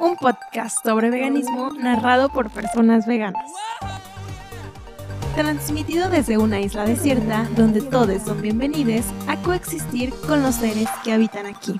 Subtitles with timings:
[0.00, 3.50] un podcast sobre veganismo narrado por personas veganas.
[5.34, 11.12] Transmitido desde una isla desierta donde todos son bienvenidos a coexistir con los seres que
[11.12, 11.74] habitan aquí.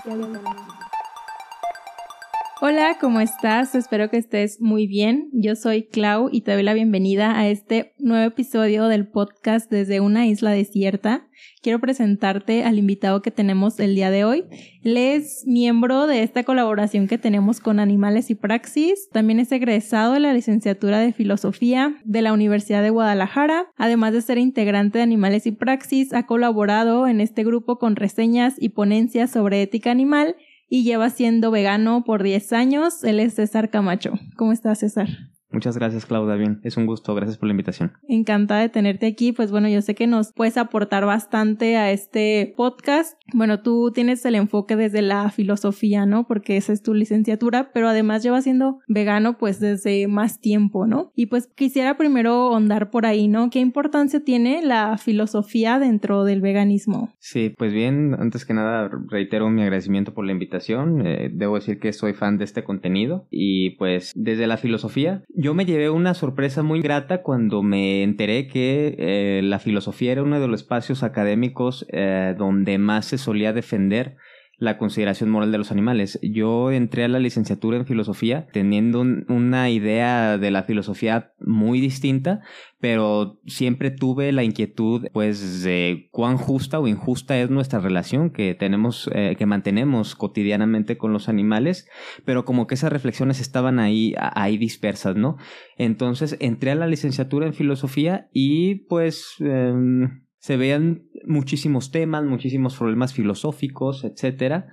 [2.69, 3.77] Hola, ¿cómo estás?
[3.77, 5.31] Espero que estés muy bien.
[5.33, 10.01] Yo soy Clau y te doy la bienvenida a este nuevo episodio del podcast desde
[10.01, 11.29] una isla desierta.
[11.63, 14.47] Quiero presentarte al invitado que tenemos el día de hoy.
[14.83, 19.11] Él es miembro de esta colaboración que tenemos con Animales y Praxis.
[19.13, 23.69] También es egresado de la licenciatura de Filosofía de la Universidad de Guadalajara.
[23.77, 28.55] Además de ser integrante de Animales y Praxis, ha colaborado en este grupo con reseñas
[28.59, 30.35] y ponencias sobre ética animal
[30.69, 33.05] y lleva siendo vegano por 10 años.
[33.05, 34.13] Él es César Camacho.
[34.37, 35.09] ¿Cómo estás, César?
[35.51, 36.35] Muchas gracias, Claudia.
[36.35, 37.15] Bien, es un gusto.
[37.15, 37.93] Gracias por la invitación.
[38.09, 39.33] Encantada de tenerte aquí.
[39.33, 43.17] Pues bueno, yo sé que nos puedes aportar bastante a este podcast.
[43.33, 46.27] Bueno, tú tienes el enfoque desde la filosofía, ¿no?
[46.27, 51.13] Porque esa es tu licenciatura, pero además llevas siendo vegano pues desde más tiempo, ¿no?
[51.15, 53.51] Y pues quisiera primero ahondar por ahí, ¿no?
[53.51, 57.11] ¿Qué importancia tiene la filosofía dentro del veganismo?
[57.19, 61.07] Sí, pues bien, antes que nada reitero mi agradecimiento por la invitación.
[61.07, 65.46] Eh, debo decir que soy fan de este contenido y pues desde la filosofía yo
[65.55, 70.41] me llevé una sorpresa muy grata cuando me enteré que eh, la filosofía era uno
[70.41, 74.17] de los espacios académicos eh, donde más se solía defender
[74.59, 76.19] la consideración moral de los animales.
[76.23, 82.41] Yo entré a la licenciatura en filosofía teniendo una idea de la filosofía muy distinta,
[82.81, 88.55] pero siempre tuve la inquietud pues de cuán justa o injusta es nuestra relación que
[88.55, 91.87] tenemos eh, que mantenemos cotidianamente con los animales,
[92.25, 95.37] pero como que esas reflexiones estaban ahí ahí dispersas, ¿no?
[95.77, 102.77] Entonces entré a la licenciatura en filosofía y pues em, se veían muchísimos temas, muchísimos
[102.77, 104.69] problemas filosóficos, etcétera,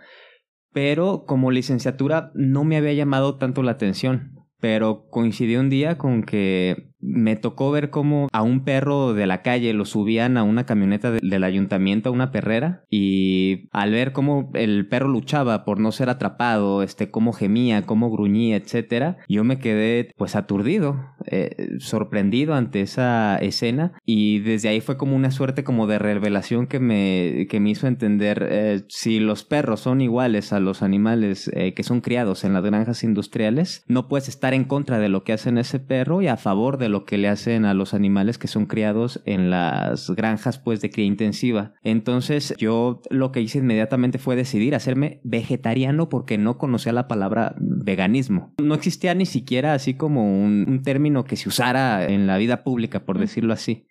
[0.72, 6.24] pero como licenciatura no me había llamado tanto la atención, pero coincidió un día con
[6.24, 10.66] que me tocó ver cómo a un perro de la calle lo subían a una
[10.66, 15.92] camioneta del ayuntamiento, a una perrera, y al ver cómo el perro luchaba por no
[15.92, 22.54] ser atrapado, este, cómo gemía, cómo gruñía, etcétera, yo me quedé pues aturdido, eh, sorprendido
[22.54, 27.48] ante esa escena, y desde ahí fue como una suerte como de revelación que me,
[27.50, 31.84] que me hizo entender eh, si los perros son iguales a los animales eh, que
[31.84, 35.58] son criados en las granjas industriales, no puedes estar en contra de lo que hacen
[35.58, 38.68] ese perro y a favor de lo que le hacen a los animales que son
[38.68, 41.74] criados en las granjas pues de cría intensiva.
[41.84, 47.56] Entonces yo lo que hice inmediatamente fue decidir hacerme vegetariano porque no conocía la palabra
[47.60, 48.54] veganismo.
[48.62, 52.64] No existía ni siquiera así como un, un término que se usara en la vida
[52.64, 53.88] pública, por decirlo así.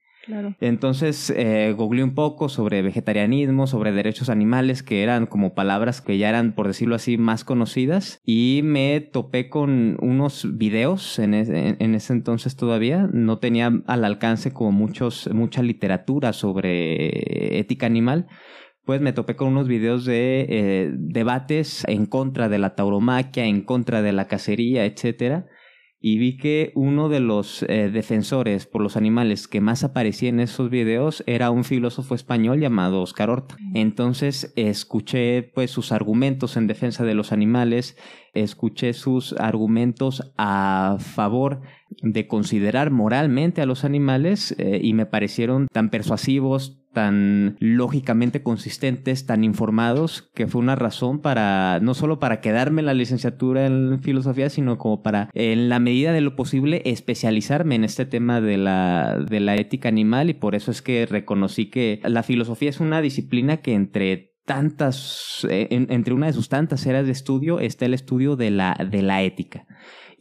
[0.61, 6.19] Entonces eh, googleé un poco sobre vegetarianismo, sobre derechos animales, que eran como palabras que
[6.19, 8.21] ya eran, por decirlo así, más conocidas.
[8.25, 13.09] Y me topé con unos videos en, en, ese entonces todavía.
[13.13, 18.27] No tenía al alcance como muchos, mucha literatura sobre ética animal
[18.85, 23.63] pues me topé con unos videos de eh, debates en contra de la tauromaquia, en
[23.63, 25.47] contra de la cacería, etcétera
[26.05, 30.41] y vi que uno de los eh, defensores por los animales que más aparecía en
[30.41, 33.57] esos videos era un filósofo español llamado Oscar Horta.
[33.73, 37.97] Entonces escuché pues sus argumentos en defensa de los animales,
[38.35, 41.61] escuché sus argumentos a favor
[42.03, 49.27] de considerar moralmente a los animales eh, y me parecieron tan persuasivos, tan lógicamente consistentes,
[49.27, 54.01] tan informados, que fue una razón para, no solo para quedarme en la licenciatura en
[54.03, 58.59] filosofía, sino como para, en la medida de lo posible, especializarme en este tema de
[58.59, 62.81] la, de la ética animal y por eso es que reconocí que la filosofía es
[62.81, 67.87] una disciplina que entre tantas, eh, entre una de sus tantas eras de estudio está
[67.87, 69.67] el estudio de la, de la ética.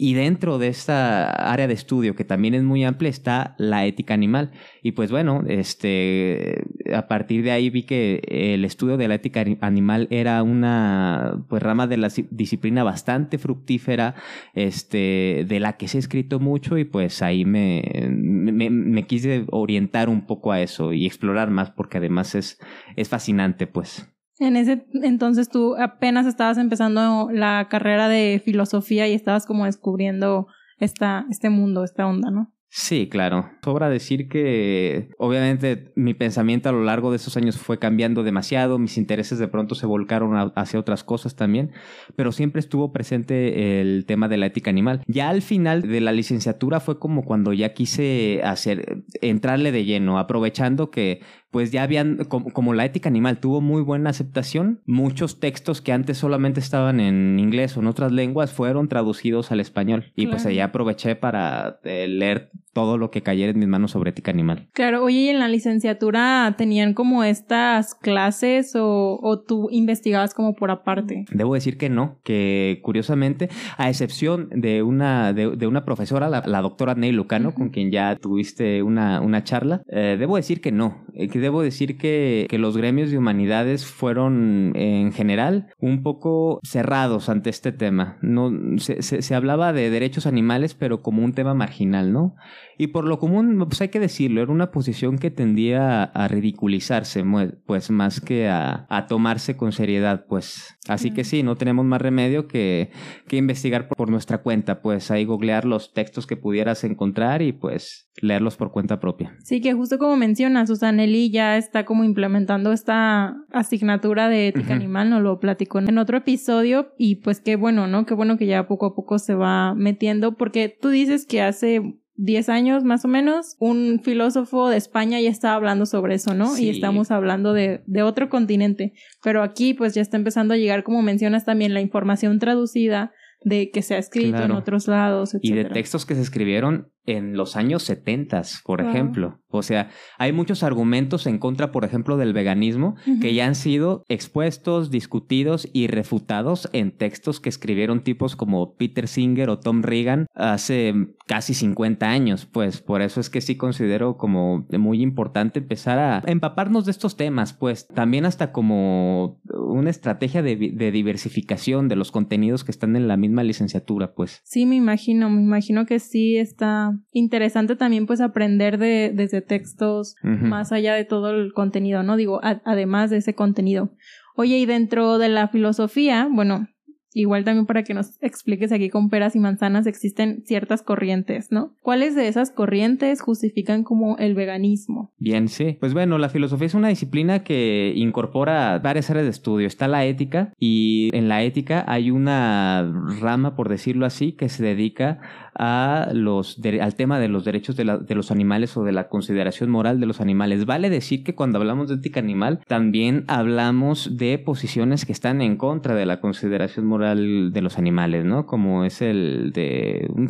[0.03, 4.15] Y dentro de esta área de estudio, que también es muy amplia, está la ética
[4.15, 4.49] animal.
[4.81, 9.45] Y pues bueno, este, a partir de ahí vi que el estudio de la ética
[9.61, 14.15] animal era una pues, rama de la disciplina bastante fructífera,
[14.55, 19.45] este, de la que se ha escrito mucho y pues ahí me, me, me quise
[19.51, 22.59] orientar un poco a eso y explorar más porque además es,
[22.95, 24.10] es fascinante pues.
[24.41, 30.47] En ese entonces tú apenas estabas empezando la carrera de filosofía y estabas como descubriendo
[30.79, 32.51] esta, este mundo, esta onda, ¿no?
[32.73, 33.49] Sí, claro.
[33.61, 38.79] Sobra decir que obviamente mi pensamiento a lo largo de esos años fue cambiando demasiado,
[38.79, 41.71] mis intereses de pronto se volcaron hacia otras cosas también,
[42.15, 45.03] pero siempre estuvo presente el tema de la ética animal.
[45.05, 50.17] Ya al final de la licenciatura fue como cuando ya quise hacer, entrarle de lleno,
[50.17, 51.19] aprovechando que
[51.51, 56.17] pues ya habían, como, la ética animal tuvo muy buena aceptación, muchos textos que antes
[56.17, 60.11] solamente estaban en inglés o en otras lenguas fueron traducidos al español.
[60.15, 64.11] Y pues ahí aproveché para eh, leer todo lo que cayera en mis manos sobre
[64.11, 64.69] ética animal.
[64.73, 70.55] Claro, oye, ¿y en la licenciatura tenían como estas clases o, o tú investigabas como
[70.55, 71.25] por aparte?
[71.31, 76.95] Debo decir que no, que curiosamente, a excepción de una, de, una profesora, la, doctora
[76.95, 81.27] Ney Lucano, con quien ya tuviste una, una charla, eh, debo decir que no, eh,
[81.27, 87.29] que debo decir que, que los gremios de humanidades fueron en general un poco cerrados
[87.29, 88.17] ante este tema.
[88.21, 92.35] No, se, se, se hablaba de derechos animales, pero como un tema marginal, ¿no?
[92.81, 97.23] Y por lo común, pues hay que decirlo, era una posición que tendía a ridiculizarse,
[97.67, 100.79] pues más que a, tomarse con seriedad, pues.
[100.87, 102.89] Así que sí, no tenemos más remedio que,
[103.27, 108.09] que investigar por nuestra cuenta, pues ahí googlear los textos que pudieras encontrar y pues
[108.19, 109.35] leerlos por cuenta propia.
[109.43, 115.11] Sí, que justo como menciona, Susanelli ya está como implementando esta asignatura de ética animal,
[115.11, 118.07] nos lo platicó en otro episodio y pues qué bueno, ¿no?
[118.07, 122.00] Qué bueno que ya poco a poco se va metiendo porque tú dices que hace
[122.23, 126.55] 10 años más o menos, un filósofo de España ya estaba hablando sobre eso, ¿no?
[126.55, 128.93] Y estamos hablando de, de, otro continente.
[129.23, 133.11] Pero aquí pues ya está empezando a llegar, como mencionas también, la información traducida
[133.43, 135.43] de que se ha escrito en otros lados, etc.
[135.43, 139.39] Y de textos que se escribieron en los años 70, por ejemplo.
[139.49, 144.03] O sea, hay muchos argumentos en contra, por ejemplo, del veganismo que ya han sido
[144.07, 150.27] expuestos, discutidos y refutados en textos que escribieron tipos como Peter Singer o Tom Reagan
[150.35, 150.93] hace
[151.25, 152.45] casi 50 años.
[152.45, 157.17] Pues por eso es que sí considero como muy importante empezar a empaparnos de estos
[157.17, 162.95] temas, pues también hasta como una estrategia de, de diversificación de los contenidos que están
[162.95, 164.41] en la misma licenciatura, pues.
[164.43, 170.15] Sí, me imagino, me imagino que sí está interesante también pues aprender de, desde textos
[170.23, 172.15] más allá de todo el contenido, ¿no?
[172.15, 173.93] Digo, además de ese contenido.
[174.35, 176.67] Oye, y dentro de la filosofía, bueno,
[177.13, 181.73] Igual también para que nos expliques aquí con peras y manzanas existen ciertas corrientes, ¿no?
[181.81, 185.11] ¿Cuáles de esas corrientes justifican como el veganismo?
[185.17, 185.77] Bien, sí.
[185.79, 189.67] Pues bueno, la filosofía es una disciplina que incorpora varias áreas de estudio.
[189.67, 194.63] Está la ética y en la ética hay una rama, por decirlo así, que se
[194.63, 195.19] dedica
[195.53, 199.69] a los al tema de los derechos de, de, los animales o de la consideración
[199.69, 200.65] moral de los animales.
[200.65, 205.57] Vale decir que cuando hablamos de ética animal también hablamos de posiciones que están en
[205.57, 208.45] contra de la consideración moral de los animales, ¿no?
[208.45, 210.29] Como es el de un,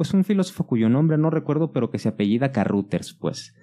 [0.00, 3.54] es un filósofo cuyo nombre no recuerdo, pero que se apellida Carruthers, pues.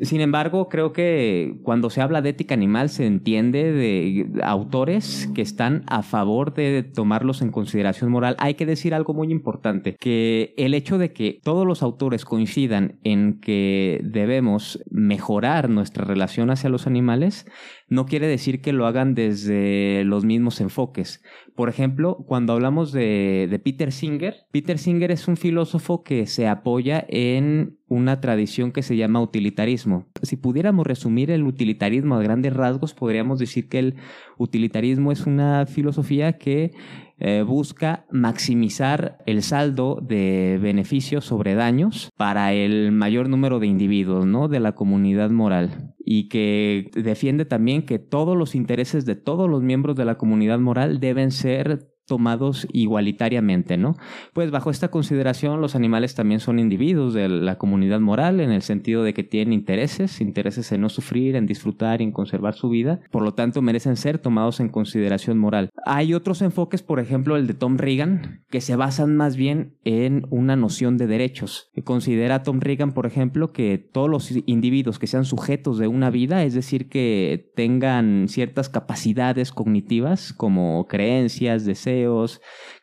[0.00, 5.42] Sin embargo, creo que cuando se habla de ética animal se entiende de autores que
[5.42, 8.36] están a favor de tomarlos en consideración moral.
[8.38, 12.98] Hay que decir algo muy importante, que el hecho de que todos los autores coincidan
[13.04, 17.46] en que debemos mejorar nuestra relación hacia los animales,
[17.88, 21.22] no quiere decir que lo hagan desde los mismos enfoques.
[21.54, 26.48] Por ejemplo, cuando hablamos de, de Peter Singer, Peter Singer es un filósofo que se
[26.48, 30.06] apoya en una tradición que se llama utilitarismo.
[30.22, 33.94] Si pudiéramos resumir el utilitarismo a grandes rasgos, podríamos decir que el
[34.36, 36.72] utilitarismo es una filosofía que
[37.18, 44.26] eh, busca maximizar el saldo de beneficios sobre daños para el mayor número de individuos,
[44.26, 44.48] ¿no?
[44.48, 45.94] De la comunidad moral.
[45.98, 50.58] Y que defiende también que todos los intereses de todos los miembros de la comunidad
[50.58, 53.96] moral deben ser tomados igualitariamente, ¿no?
[54.32, 58.62] Pues bajo esta consideración los animales también son individuos de la comunidad moral en el
[58.62, 62.68] sentido de que tienen intereses, intereses en no sufrir, en disfrutar y en conservar su
[62.68, 65.70] vida, por lo tanto merecen ser tomados en consideración moral.
[65.86, 70.26] Hay otros enfoques, por ejemplo el de Tom Reagan, que se basan más bien en
[70.30, 71.70] una noción de derechos.
[71.84, 76.44] Considera Tom Reagan, por ejemplo, que todos los individuos que sean sujetos de una vida,
[76.44, 81.93] es decir, que tengan ciertas capacidades cognitivas como creencias, deseos,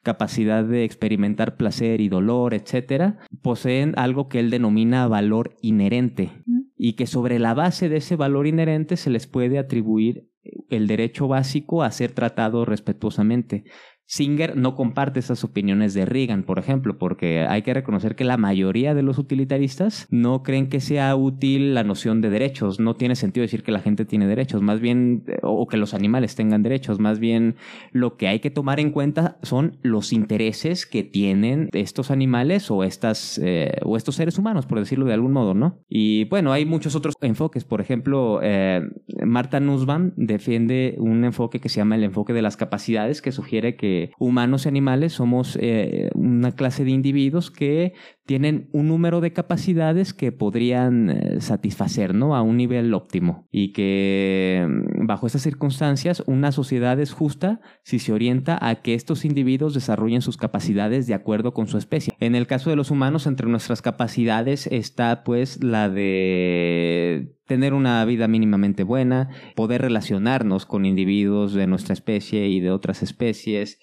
[0.03, 6.31] capacidad de experimentar placer y dolor, etcétera, poseen algo que él denomina valor inherente
[6.77, 10.27] y que sobre la base de ese valor inherente se les puede atribuir
[10.69, 13.65] el derecho básico a ser tratado respetuosamente.
[14.11, 18.35] Singer no comparte esas opiniones de Reagan, por ejemplo, porque hay que reconocer que la
[18.35, 22.81] mayoría de los utilitaristas no creen que sea útil la noción de derechos.
[22.81, 26.35] No tiene sentido decir que la gente tiene derechos, más bien, o que los animales
[26.35, 26.99] tengan derechos.
[26.99, 27.55] Más bien,
[27.93, 32.83] lo que hay que tomar en cuenta son los intereses que tienen estos animales o,
[32.83, 35.79] estas, eh, o estos seres humanos, por decirlo de algún modo, ¿no?
[35.87, 37.63] Y bueno, hay muchos otros enfoques.
[37.63, 38.81] Por ejemplo, eh,
[39.25, 43.77] Marta Nussbaum defiende un enfoque que se llama el enfoque de las capacidades, que sugiere
[43.77, 47.93] que humanos y animales somos eh, una clase de individuos que
[48.31, 51.81] tienen un número de capacidades que podrían eh, satisfacer.
[52.21, 53.49] A un nivel óptimo.
[53.51, 58.93] Y que mm, bajo estas circunstancias, una sociedad es justa si se orienta a que
[58.93, 62.13] estos individuos desarrollen sus capacidades de acuerdo con su especie.
[62.21, 68.05] En el caso de los humanos, entre nuestras capacidades está pues la de tener una
[68.05, 73.77] vida mínimamente buena, poder relacionarnos con individuos de nuestra especie y de otras especies,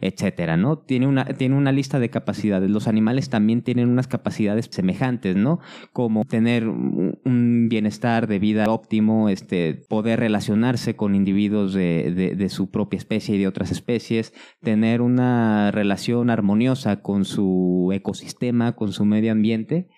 [0.00, 0.78] etcétera, ¿no?
[0.78, 2.70] Tiene una, tiene una lista de capacidades.
[2.70, 5.60] Los animales también tienen unas capacidades semejantes, ¿no?
[5.92, 12.70] Como tener un bienestar de vida óptimo, este, poder relacionarse con individuos de, de su
[12.70, 14.32] propia especie y de otras especies,
[14.62, 19.88] tener una relación armoniosa con su ecosistema, con su medio ambiente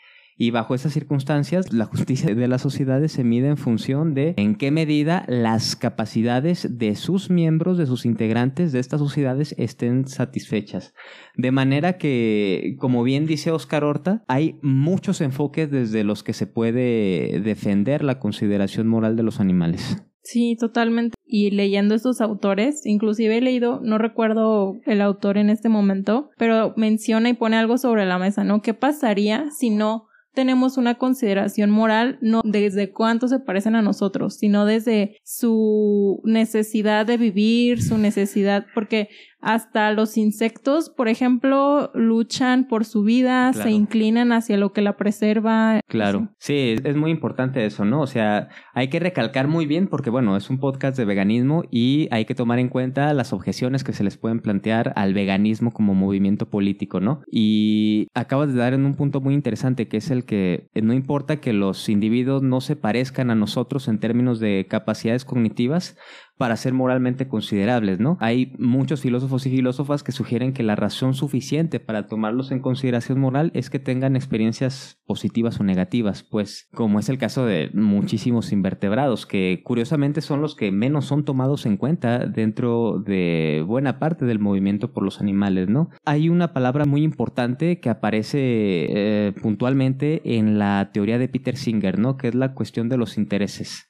[0.42, 4.56] y bajo esas circunstancias, la justicia de las sociedades se mide en función de en
[4.56, 10.94] qué medida las capacidades de sus miembros, de sus integrantes de estas sociedades estén satisfechas.
[11.37, 16.49] De manera que, como bien dice Oscar Horta, hay muchos enfoques desde los que se
[16.49, 20.02] puede defender la consideración moral de los animales.
[20.25, 21.14] Sí, totalmente.
[21.25, 26.75] Y leyendo estos autores, inclusive he leído, no recuerdo el autor en este momento, pero
[26.76, 28.61] menciona y pone algo sobre la mesa, ¿no?
[28.61, 34.37] ¿Qué pasaría si no tenemos una consideración moral no desde cuánto se parecen a nosotros,
[34.37, 39.09] sino desde su necesidad de vivir, su necesidad, porque
[39.42, 44.96] hasta los insectos, por ejemplo, luchan por su vida, se inclinan hacia lo que la
[44.96, 45.80] preserva.
[45.88, 48.00] Claro, sí, es muy importante eso, ¿no?
[48.00, 52.08] O sea, hay que recalcar muy bien porque, bueno, es un podcast de veganismo y
[52.12, 55.94] hay que tomar en cuenta las objeciones que se les pueden plantear al veganismo como
[55.94, 57.22] movimiento político, ¿no?
[57.30, 61.40] Y acabas de dar en un punto muy interesante que es el que no importa
[61.40, 65.96] que los individuos no se parezcan a nosotros en términos de capacidades cognitivas,
[66.37, 68.17] para ser moralmente considerables, ¿no?
[68.21, 73.21] Hay muchos filósofos y filósofas que sugieren que la razón suficiente para tomarlos en consideración
[73.21, 78.53] moral es que tengan experiencias positivas o negativas, pues como es el caso de muchísimos
[78.53, 84.25] invertebrados, que curiosamente son los que menos son tomados en cuenta dentro de buena parte
[84.25, 85.91] del movimiento por los animales, ¿no?
[86.05, 91.99] Hay una palabra muy importante que aparece eh, puntualmente en la teoría de Peter Singer,
[91.99, 92.17] ¿no?
[92.17, 93.89] Que es la cuestión de los intereses.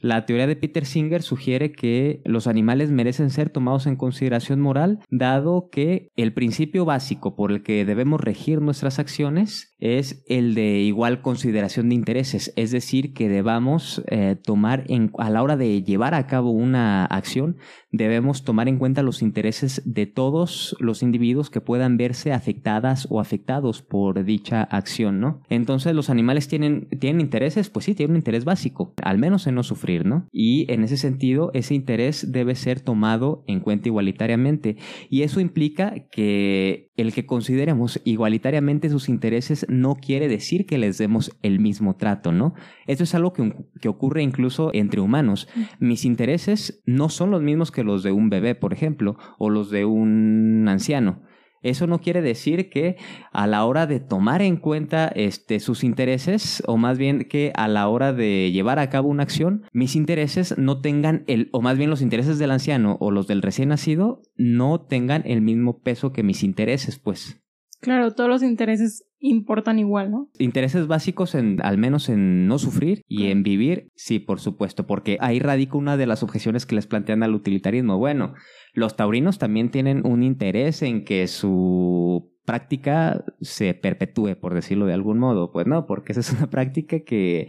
[0.00, 5.00] La teoría de Peter Singer sugiere que los animales merecen ser tomados en consideración moral,
[5.10, 10.80] dado que el principio básico por el que debemos regir nuestras acciones es el de
[10.80, 15.82] igual consideración de intereses, es decir, que debamos eh, tomar en, a la hora de
[15.82, 17.56] llevar a cabo una acción,
[17.92, 23.20] debemos tomar en cuenta los intereses de todos los individuos que puedan verse afectadas o
[23.20, 25.42] afectados por dicha acción, ¿no?
[25.48, 29.56] Entonces, los animales tienen, tienen intereses, pues sí, tienen un interés básico, al menos en
[29.56, 30.28] no sufrir, ¿no?
[30.32, 34.76] Y en ese sentido, ese interés debe ser tomado en cuenta igualitariamente.
[35.10, 40.98] Y eso implica que el que consideremos igualitariamente sus intereses no quiere decir que les
[40.98, 42.54] demos el mismo trato, ¿no?
[42.86, 45.48] Esto es algo que, que ocurre incluso entre humanos.
[45.78, 49.70] Mis intereses no son los mismos que los de un bebé, por ejemplo, o los
[49.70, 51.22] de un anciano.
[51.62, 52.96] Eso no quiere decir que
[53.32, 57.66] a la hora de tomar en cuenta este, sus intereses, o más bien que a
[57.66, 61.76] la hora de llevar a cabo una acción, mis intereses no tengan el, o más
[61.76, 66.12] bien los intereses del anciano o los del recién nacido, no tengan el mismo peso
[66.12, 67.42] que mis intereses, pues.
[67.80, 70.28] Claro, todos los intereses importan igual, ¿no?
[70.38, 75.18] Intereses básicos en, al menos en no sufrir y en vivir, sí, por supuesto, porque
[75.20, 77.98] ahí radica una de las objeciones que les plantean al utilitarismo.
[77.98, 78.34] Bueno,
[78.72, 84.94] los taurinos también tienen un interés en que su práctica se perpetúe, por decirlo de
[84.94, 85.52] algún modo.
[85.52, 87.48] Pues no, porque esa es una práctica que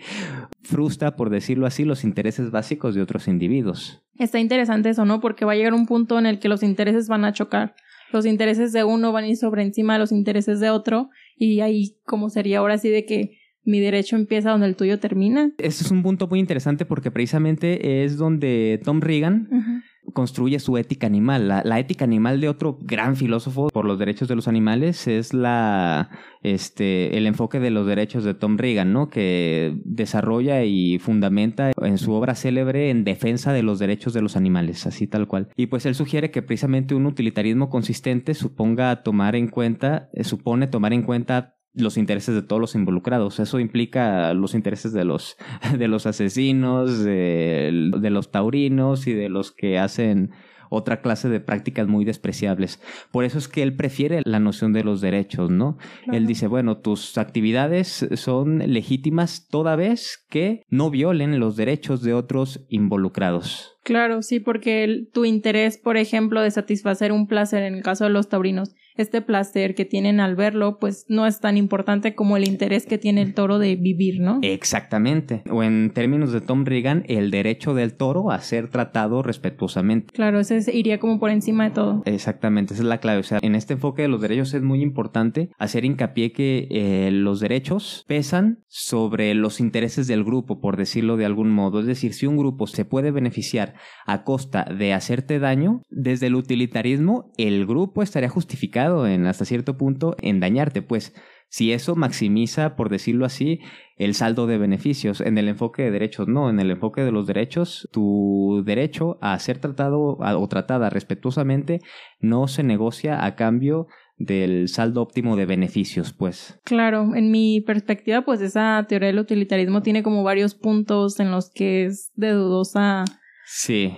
[0.64, 4.04] frustra, por decirlo así, los intereses básicos de otros individuos.
[4.18, 5.22] Está interesante eso, ¿no?
[5.22, 7.76] Porque va a llegar un punto en el que los intereses van a chocar.
[8.12, 11.62] Los intereses de uno van a ir sobre encima de los intereses de otro y
[11.62, 15.52] ahí como sería ahora sí de que mi derecho empieza donde el tuyo termina.
[15.58, 19.84] Ese es un punto muy interesante porque precisamente es donde Tom Reagan
[20.14, 21.48] construye su ética animal.
[21.48, 26.10] La, ética animal de otro gran filósofo por los derechos de los animales es la,
[26.42, 29.10] este, el enfoque de los derechos de Tom Reagan, ¿no?
[29.10, 34.36] Que desarrolla y fundamenta en su obra célebre en defensa de los derechos de los
[34.36, 35.50] animales, así tal cual.
[35.56, 40.68] Y pues él sugiere que precisamente un utilitarismo consistente suponga tomar en cuenta, eh, supone
[40.68, 43.40] tomar en cuenta los intereses de todos los involucrados.
[43.40, 45.38] Eso implica los intereses de los,
[45.78, 47.72] de los asesinos, de,
[48.10, 50.32] los taurinos y de los que hacen
[50.70, 52.82] otra clase de prácticas muy despreciables.
[53.12, 55.78] Por eso es que él prefiere la noción de los derechos, ¿no?
[56.12, 62.14] Él dice, bueno, tus actividades son legítimas toda vez que no violen los derechos de
[62.14, 63.78] otros involucrados.
[63.84, 68.10] Claro, sí, porque tu interés, por ejemplo, de satisfacer un placer en el caso de
[68.10, 72.48] los taurinos este placer que tienen al verlo, pues no es tan importante como el
[72.48, 74.40] interés que tiene el toro de vivir, ¿no?
[74.42, 75.44] Exactamente.
[75.50, 80.14] O en términos de Tom Regan, el derecho del toro a ser tratado respetuosamente.
[80.14, 82.02] Claro, ese iría como por encima de todo.
[82.06, 83.20] Exactamente, esa es la clave.
[83.20, 87.12] O sea, en este enfoque de los derechos es muy importante hacer hincapié que eh,
[87.12, 91.80] los derechos pesan sobre los intereses del grupo, por decirlo de algún modo.
[91.80, 93.76] Es decir, si un grupo se puede beneficiar
[94.06, 99.78] a costa de hacerte daño, desde el utilitarismo, el grupo estaría justificado en hasta cierto
[99.78, 101.14] punto en dañarte, pues.
[101.50, 103.62] Si eso maximiza, por decirlo así,
[103.98, 105.22] el saldo de beneficios.
[105.22, 106.50] En el enfoque de derechos, no.
[106.50, 111.80] En el enfoque de los derechos, tu derecho a ser tratado o tratada respetuosamente
[112.20, 116.60] no se negocia a cambio del saldo óptimo de beneficios, pues.
[116.66, 121.50] Claro, en mi perspectiva, pues esa teoría del utilitarismo tiene como varios puntos en los
[121.50, 123.06] que es de dudosa.
[123.46, 123.94] Sí.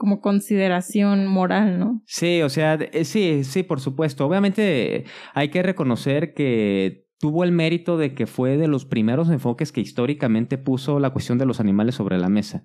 [0.00, 2.02] Como consideración moral, ¿no?
[2.06, 4.26] Sí, o sea, eh, sí, sí, por supuesto.
[4.26, 5.04] Obviamente
[5.34, 9.82] hay que reconocer que tuvo el mérito de que fue de los primeros enfoques que
[9.82, 12.64] históricamente puso la cuestión de los animales sobre la mesa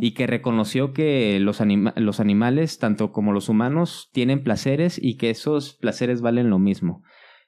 [0.00, 1.60] y que reconoció que los,
[1.96, 7.02] los animales, tanto como los humanos, tienen placeres y que esos placeres valen lo mismo.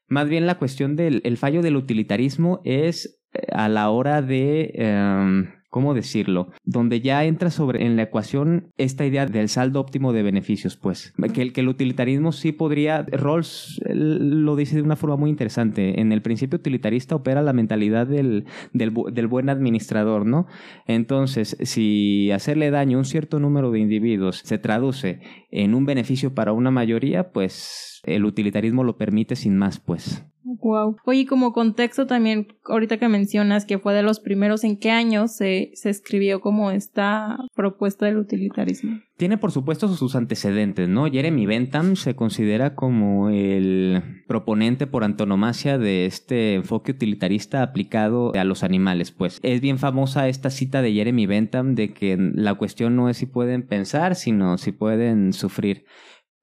[0.08, 4.72] Más bien la cuestión del el fallo del utilitarismo es eh, a la hora de...
[4.74, 6.50] Em, ¿cómo decirlo?
[6.64, 11.14] Donde ya entra sobre en la ecuación esta idea del saldo óptimo de beneficios, pues.
[11.32, 15.98] Que el, utilitarismo sí podría, Rawls lo dice de una forma muy interesante.
[15.98, 20.46] En el principio utilitarista opera la mentalidad del, del buen administrador, ¿no?
[20.86, 26.34] Entonces, si hacerle daño a un cierto número de individuos se traduce en un beneficio
[26.34, 30.22] para una mayoría, pues el utilitarismo lo permite sin más, pues.
[30.44, 30.96] Wow.
[31.04, 35.28] Oye, como contexto también, ahorita que mencionas que fue de los primeros, ¿en qué año
[35.28, 39.00] se, se escribió como esta propuesta del utilitarismo?
[39.16, 41.06] Tiene por supuesto sus antecedentes, ¿no?
[41.06, 48.44] Jeremy Bentham se considera como el proponente por antonomasia de este enfoque utilitarista aplicado a
[48.44, 49.38] los animales, pues.
[49.42, 53.26] Es bien famosa esta cita de Jeremy Bentham de que la cuestión no es si
[53.26, 55.84] pueden pensar, sino si pueden sufrir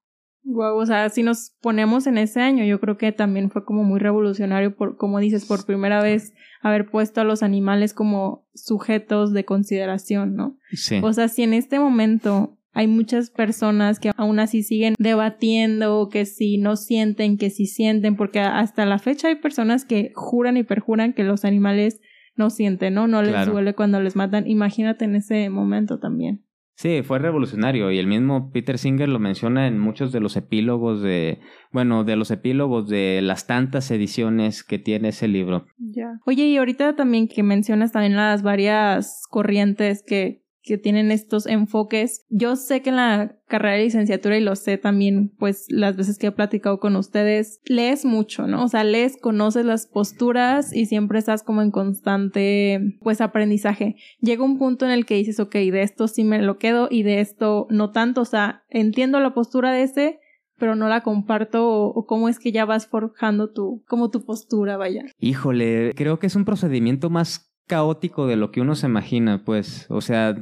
[0.48, 3.82] Wow, o sea, si nos ponemos en ese año, yo creo que también fue como
[3.82, 9.32] muy revolucionario por, como dices, por primera vez haber puesto a los animales como sujetos
[9.32, 10.56] de consideración, ¿no?
[10.70, 11.00] Sí.
[11.02, 16.26] O sea, si en este momento hay muchas personas que aún así siguen debatiendo que
[16.26, 20.62] si no sienten, que si sienten, porque hasta la fecha hay personas que juran y
[20.62, 22.02] perjuran que los animales
[22.36, 23.06] no sienten, ¿no?
[23.06, 24.46] No les duele cuando les matan.
[24.46, 26.44] Imagínate en ese momento también.
[26.74, 31.00] Sí, fue revolucionario y el mismo Peter Singer lo menciona en muchos de los epílogos
[31.00, 31.40] de,
[31.72, 35.64] bueno, de los epílogos de las tantas ediciones que tiene ese libro.
[35.78, 36.18] Ya.
[36.26, 42.26] Oye, y ahorita también que mencionas también las varias corrientes que que tienen estos enfoques.
[42.28, 46.18] Yo sé que en la carrera de licenciatura y lo sé también, pues las veces
[46.18, 48.64] que he platicado con ustedes, lees mucho, ¿no?
[48.64, 53.96] O sea, lees, conoces las posturas y siempre estás como en constante, pues, aprendizaje.
[54.20, 57.04] Llega un punto en el que dices, ok, de esto sí me lo quedo y
[57.04, 60.20] de esto no tanto, o sea, entiendo la postura de ese,
[60.58, 64.76] pero no la comparto o, cómo es que ya vas forjando tu, como tu postura,
[64.76, 65.04] vaya.
[65.18, 69.86] Híjole, creo que es un procedimiento más caótico de lo que uno se imagina, pues,
[69.90, 70.34] o sea,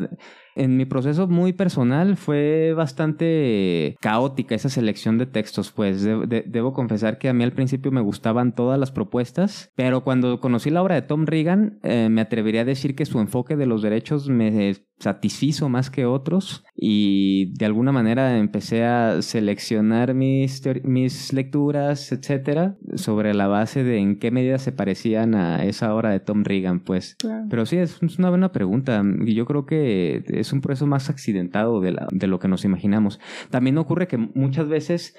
[0.54, 7.18] en mi proceso muy personal fue bastante caótica esa selección de textos, pues debo confesar
[7.18, 10.94] que a mí al principio me gustaban todas las propuestas, pero cuando conocí la obra
[10.94, 14.74] de Tom Regan eh, me atrevería a decir que su enfoque de los derechos me
[14.98, 22.76] satisfizo más que otros y de alguna manera empecé a seleccionar mis, mis lecturas, etcétera,
[22.94, 26.80] sobre la base de en qué medida se parecían a esa obra de Tom Regan,
[26.80, 27.16] pues.
[27.50, 31.80] Pero sí, es una buena pregunta y yo creo que es un proceso más accidentado
[31.80, 33.20] de, la, de lo que nos imaginamos.
[33.50, 35.16] También ocurre que muchas veces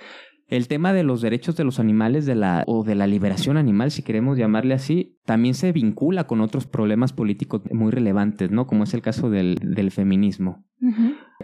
[0.48, 3.90] el tema de los derechos de los animales de la, o de la liberación animal,
[3.90, 8.68] si queremos llamarle así, también se vincula con otros problemas políticos muy relevantes, ¿no?
[8.68, 10.64] Como es el caso del, del feminismo.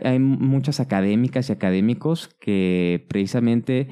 [0.04, 3.90] Hay muchas académicas y académicos que precisamente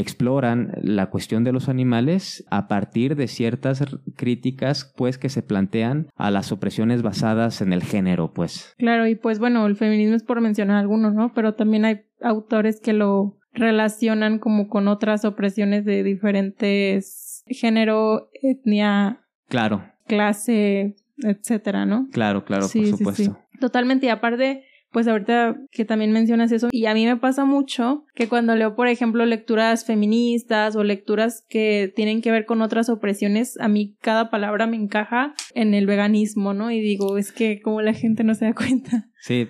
[0.00, 3.84] exploran la cuestión de los animales a partir de ciertas
[4.16, 8.74] críticas pues que se plantean a las opresiones basadas en el género pues.
[8.78, 12.80] Claro y pues bueno el feminismo es por mencionar algunos no pero también hay autores
[12.80, 19.84] que lo relacionan como con otras opresiones de diferentes género etnia claro.
[20.06, 23.38] clase etcétera no claro claro por supuesto.
[23.60, 28.04] Totalmente y aparte pues ahorita que también mencionas eso, y a mí me pasa mucho
[28.14, 32.88] que cuando leo, por ejemplo, lecturas feministas o lecturas que tienen que ver con otras
[32.88, 36.70] opresiones, a mí cada palabra me encaja en el veganismo, ¿no?
[36.70, 39.08] Y digo, es que como la gente no se da cuenta.
[39.20, 39.48] Sí,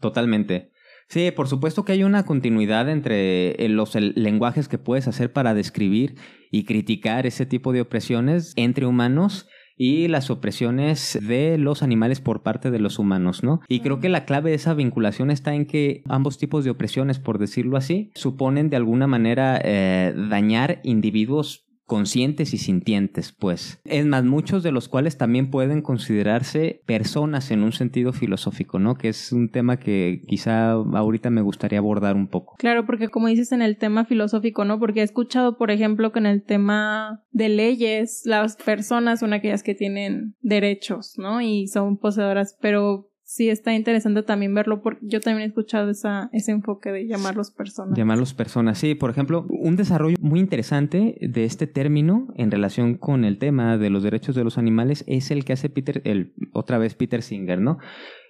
[0.00, 0.70] totalmente.
[1.10, 5.54] Sí, por supuesto que hay una continuidad entre eh, los lenguajes que puedes hacer para
[5.54, 6.14] describir
[6.52, 9.48] y criticar ese tipo de opresiones entre humanos
[9.82, 13.62] y las opresiones de los animales por parte de los humanos, ¿no?
[13.66, 17.18] Y creo que la clave de esa vinculación está en que ambos tipos de opresiones,
[17.18, 23.80] por decirlo así, suponen de alguna manera eh, dañar individuos conscientes y sintientes, pues.
[23.84, 28.94] Es más, muchos de los cuales también pueden considerarse personas en un sentido filosófico, ¿no?
[28.94, 32.54] Que es un tema que quizá ahorita me gustaría abordar un poco.
[32.58, 34.78] Claro, porque como dices en el tema filosófico, ¿no?
[34.78, 39.64] Porque he escuchado, por ejemplo, que en el tema de leyes, las personas son aquellas
[39.64, 41.40] que tienen derechos, ¿no?
[41.40, 46.30] Y son poseedoras, pero sí está interesante también verlo porque yo también he escuchado esa,
[46.32, 47.96] ese enfoque de llamarlos personas.
[47.96, 48.96] Llamarlos personas, sí.
[48.96, 53.88] Por ejemplo, un desarrollo muy interesante de este término en relación con el tema de
[53.88, 57.60] los derechos de los animales es el que hace Peter, el, otra vez Peter Singer,
[57.60, 57.78] ¿no?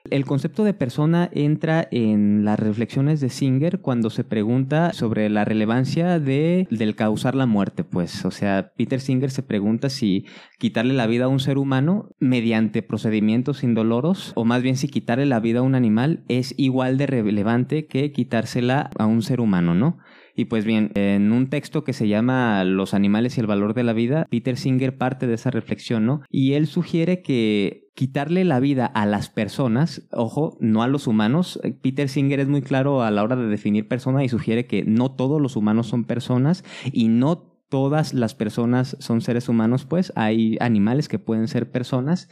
[0.08, 5.44] El concepto de persona entra en las reflexiones de Singer cuando se pregunta sobre la
[5.44, 8.24] relevancia de, del causar la muerte, pues.
[8.24, 10.24] O sea, Peter Singer se pregunta si
[10.58, 15.26] quitarle la vida a un ser humano mediante procedimientos indoloros, o más bien si quitarle
[15.26, 19.74] la vida a un animal es igual de relevante que quitársela a un ser humano,
[19.74, 19.98] ¿no?
[20.34, 23.82] Y pues bien, en un texto que se llama Los animales y el valor de
[23.82, 26.22] la vida, Peter Singer parte de esa reflexión, ¿no?
[26.30, 31.60] Y él sugiere que quitarle la vida a las personas, ojo, no a los humanos.
[31.82, 35.10] Peter Singer es muy claro a la hora de definir persona y sugiere que no
[35.10, 40.58] todos los humanos son personas y no todas las personas son seres humanos, pues hay
[40.60, 42.28] animales que pueden ser personas.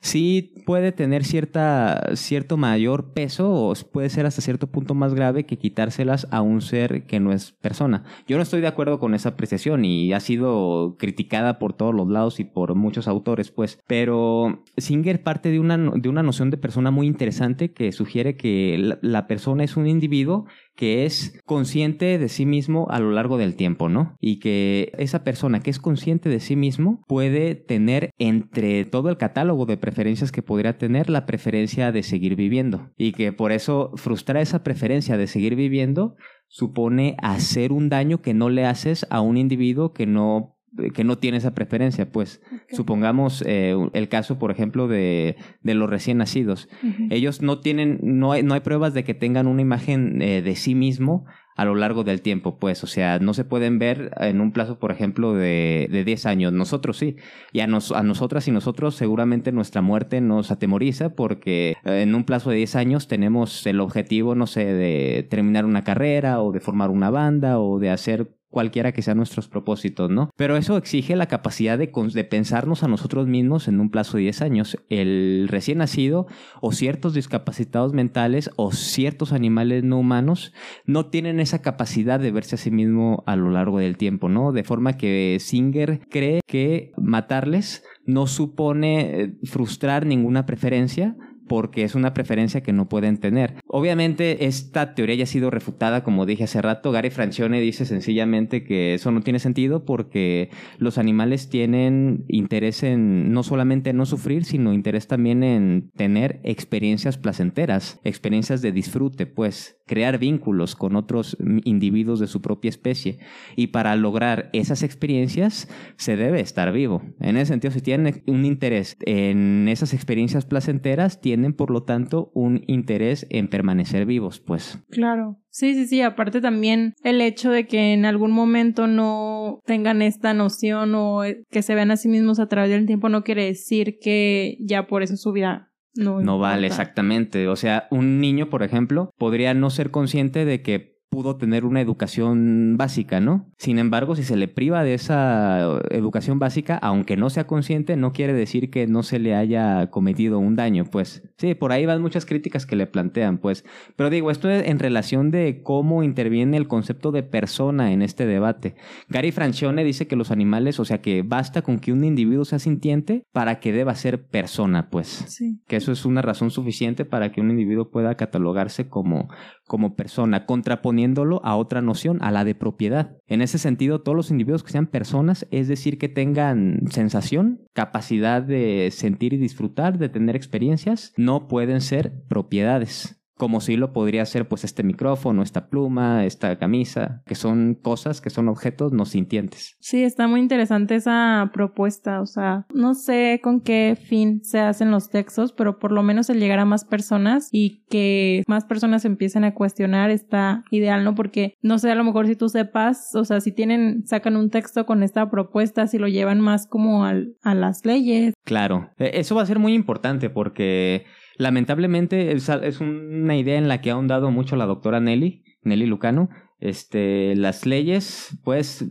[0.00, 5.44] Sí puede tener cierta, cierto mayor peso o puede ser hasta cierto punto más grave
[5.44, 8.04] que quitárselas a un ser que no es persona.
[8.26, 12.08] Yo no estoy de acuerdo con esa apreciación y ha sido criticada por todos los
[12.08, 13.78] lados y por muchos autores, pues.
[13.86, 18.96] Pero Singer parte de una, de una noción de persona muy interesante que sugiere que
[19.02, 20.46] la persona es un individuo
[20.78, 24.16] que es consciente de sí mismo a lo largo del tiempo, ¿no?
[24.20, 29.16] Y que esa persona que es consciente de sí mismo puede tener entre todo el
[29.16, 32.92] catálogo de preferencias que podría tener la preferencia de seguir viviendo.
[32.96, 36.14] Y que por eso frustrar esa preferencia de seguir viviendo
[36.46, 40.57] supone hacer un daño que no le haces a un individuo que no
[40.94, 42.40] que no tiene esa preferencia, pues.
[42.70, 46.68] Supongamos eh, el caso, por ejemplo, de, de los recién nacidos.
[47.10, 50.56] Ellos no tienen, no hay, no hay pruebas de que tengan una imagen eh, de
[50.56, 51.24] sí mismo
[51.58, 54.78] a lo largo del tiempo, pues, o sea, no se pueden ver en un plazo,
[54.78, 56.52] por ejemplo, de, de 10 años.
[56.52, 57.16] Nosotros sí,
[57.52, 62.14] y a, nos, a nosotras y nosotros seguramente nuestra muerte nos atemoriza porque eh, en
[62.14, 66.52] un plazo de 10 años tenemos el objetivo, no sé, de terminar una carrera o
[66.52, 70.30] de formar una banda o de hacer cualquiera que sean nuestros propósitos, ¿no?
[70.36, 74.24] Pero eso exige la capacidad de, de, pensarnos a nosotros mismos en un plazo de
[74.24, 74.78] 10 años.
[74.88, 76.26] El recién nacido
[76.60, 80.52] o ciertos discapacitados mentales o ciertos animales no humanos
[80.86, 84.52] no tienen esa capacidad de verse a sí mismo a lo largo del tiempo, ¿no?
[84.52, 91.16] De forma que Singer cree que matarles no supone eh, frustrar ninguna preferencia,
[91.48, 93.56] porque es una preferencia que no pueden tener.
[93.68, 96.90] Obviamente esta teoría ya ha sido refutada, como dije hace rato.
[96.90, 103.32] Gary Francione dice sencillamente que eso no tiene sentido porque los animales tienen interés en
[103.32, 109.76] no solamente no sufrir, sino interés también en tener experiencias placenteras, experiencias de disfrute, pues
[109.86, 113.18] crear vínculos con otros individuos de su propia especie.
[113.56, 117.02] Y para lograr esas experiencias se debe estar vivo.
[117.20, 121.82] En ese sentido, si tienen un interés en esas experiencias placenteras, tienen tienen por lo
[121.82, 124.78] tanto un interés en permanecer vivos, pues.
[124.88, 125.40] Claro.
[125.50, 130.32] Sí, sí, sí, aparte también el hecho de que en algún momento no tengan esta
[130.32, 133.98] noción o que se vean a sí mismos a través del tiempo no quiere decir
[134.00, 137.48] que ya por eso su vida no, no vale exactamente.
[137.48, 141.80] O sea, un niño, por ejemplo, podría no ser consciente de que pudo tener una
[141.80, 143.50] educación básica, ¿no?
[143.56, 148.12] Sin embargo, si se le priva de esa educación básica, aunque no sea consciente, no
[148.12, 151.22] quiere decir que no se le haya cometido un daño, pues.
[151.38, 153.64] Sí, por ahí van muchas críticas que le plantean, pues.
[153.96, 158.26] Pero digo, esto es en relación de cómo interviene el concepto de persona en este
[158.26, 158.76] debate.
[159.08, 162.58] Gary Francione dice que los animales, o sea, que basta con que un individuo sea
[162.58, 165.24] sintiente para que deba ser persona, pues.
[165.28, 165.60] Sí.
[165.66, 169.28] Que eso es una razón suficiente para que un individuo pueda catalogarse como,
[169.68, 173.16] como persona, contraponiéndolo a otra noción, a la de propiedad.
[173.28, 178.42] En ese sentido, todos los individuos que sean personas, es decir, que tengan sensación, capacidad
[178.42, 184.26] de sentir y disfrutar, de tener experiencias, no pueden ser propiedades como si lo podría
[184.26, 189.06] ser pues este micrófono, esta pluma, esta camisa, que son cosas, que son objetos no
[189.06, 189.76] sintientes.
[189.80, 194.90] Sí, está muy interesante esa propuesta, o sea, no sé con qué fin se hacen
[194.90, 199.04] los textos, pero por lo menos el llegar a más personas y que más personas
[199.04, 201.14] empiecen a cuestionar está ideal, ¿no?
[201.14, 204.50] Porque no sé, a lo mejor si tú sepas, o sea, si tienen, sacan un
[204.50, 208.34] texto con esta propuesta, si lo llevan más como al, a las leyes.
[208.44, 211.04] Claro, e, eso va a ser muy importante porque
[211.38, 215.86] lamentablemente es, es una idea en la que ha ahondado mucho la doctora Nelly, Nelly
[215.86, 216.28] Lucano.
[216.60, 218.84] Este, las leyes, pues,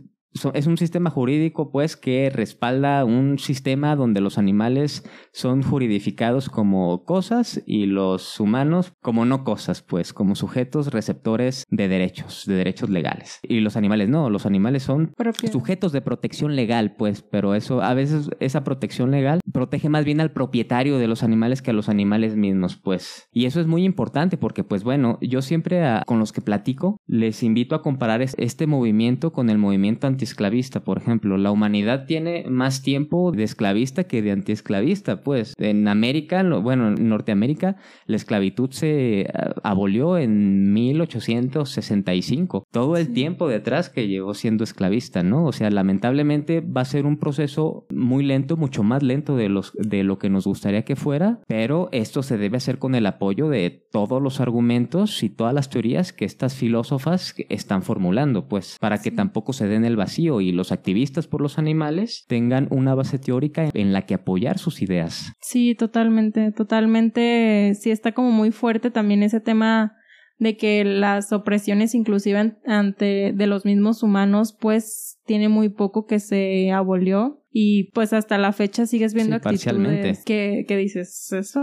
[0.54, 7.04] es un sistema jurídico, pues, que respalda un sistema donde los animales son juridificados como
[7.04, 12.90] cosas y los humanos como no cosas, pues, como sujetos receptores de derechos, de derechos
[12.90, 13.40] legales.
[13.42, 15.14] Y los animales no, los animales son
[15.50, 20.20] sujetos de protección legal, pues, pero eso, a veces esa protección legal protege más bien
[20.20, 23.28] al propietario de los animales que a los animales mismos, pues.
[23.32, 27.42] Y eso es muy importante porque, pues, bueno, yo siempre con los que platico les
[27.42, 31.36] invito a comparar este movimiento con el movimiento anti esclavista, por ejemplo.
[31.38, 35.54] La humanidad tiene más tiempo de esclavista que de antiesclavista, pues.
[35.58, 37.76] En América, bueno, en Norteamérica,
[38.06, 39.28] la esclavitud se eh,
[39.62, 42.66] abolió en 1865.
[42.70, 45.44] Todo el tiempo detrás que llevó siendo esclavista, ¿no?
[45.46, 49.72] O sea, lamentablemente va a ser un proceso muy lento, mucho más lento de, los,
[49.74, 53.48] de lo que nos gustaría que fuera, pero esto se debe hacer con el apoyo
[53.48, 58.98] de todos los argumentos y todas las teorías que estas filósofas están formulando, pues, para
[58.98, 63.18] que tampoco se den el vacío y los activistas por los animales tengan una base
[63.18, 65.32] teórica en la que apoyar sus ideas.
[65.40, 67.74] Sí, totalmente, totalmente.
[67.74, 69.94] Sí está como muy fuerte también ese tema
[70.38, 76.20] de que las opresiones inclusive ante de los mismos humanos pues tiene muy poco que
[76.20, 81.60] se abolió y pues hasta la fecha sigues viendo actitudes que, que dices eso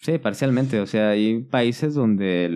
[0.00, 2.50] sí parcialmente o sea hay países donde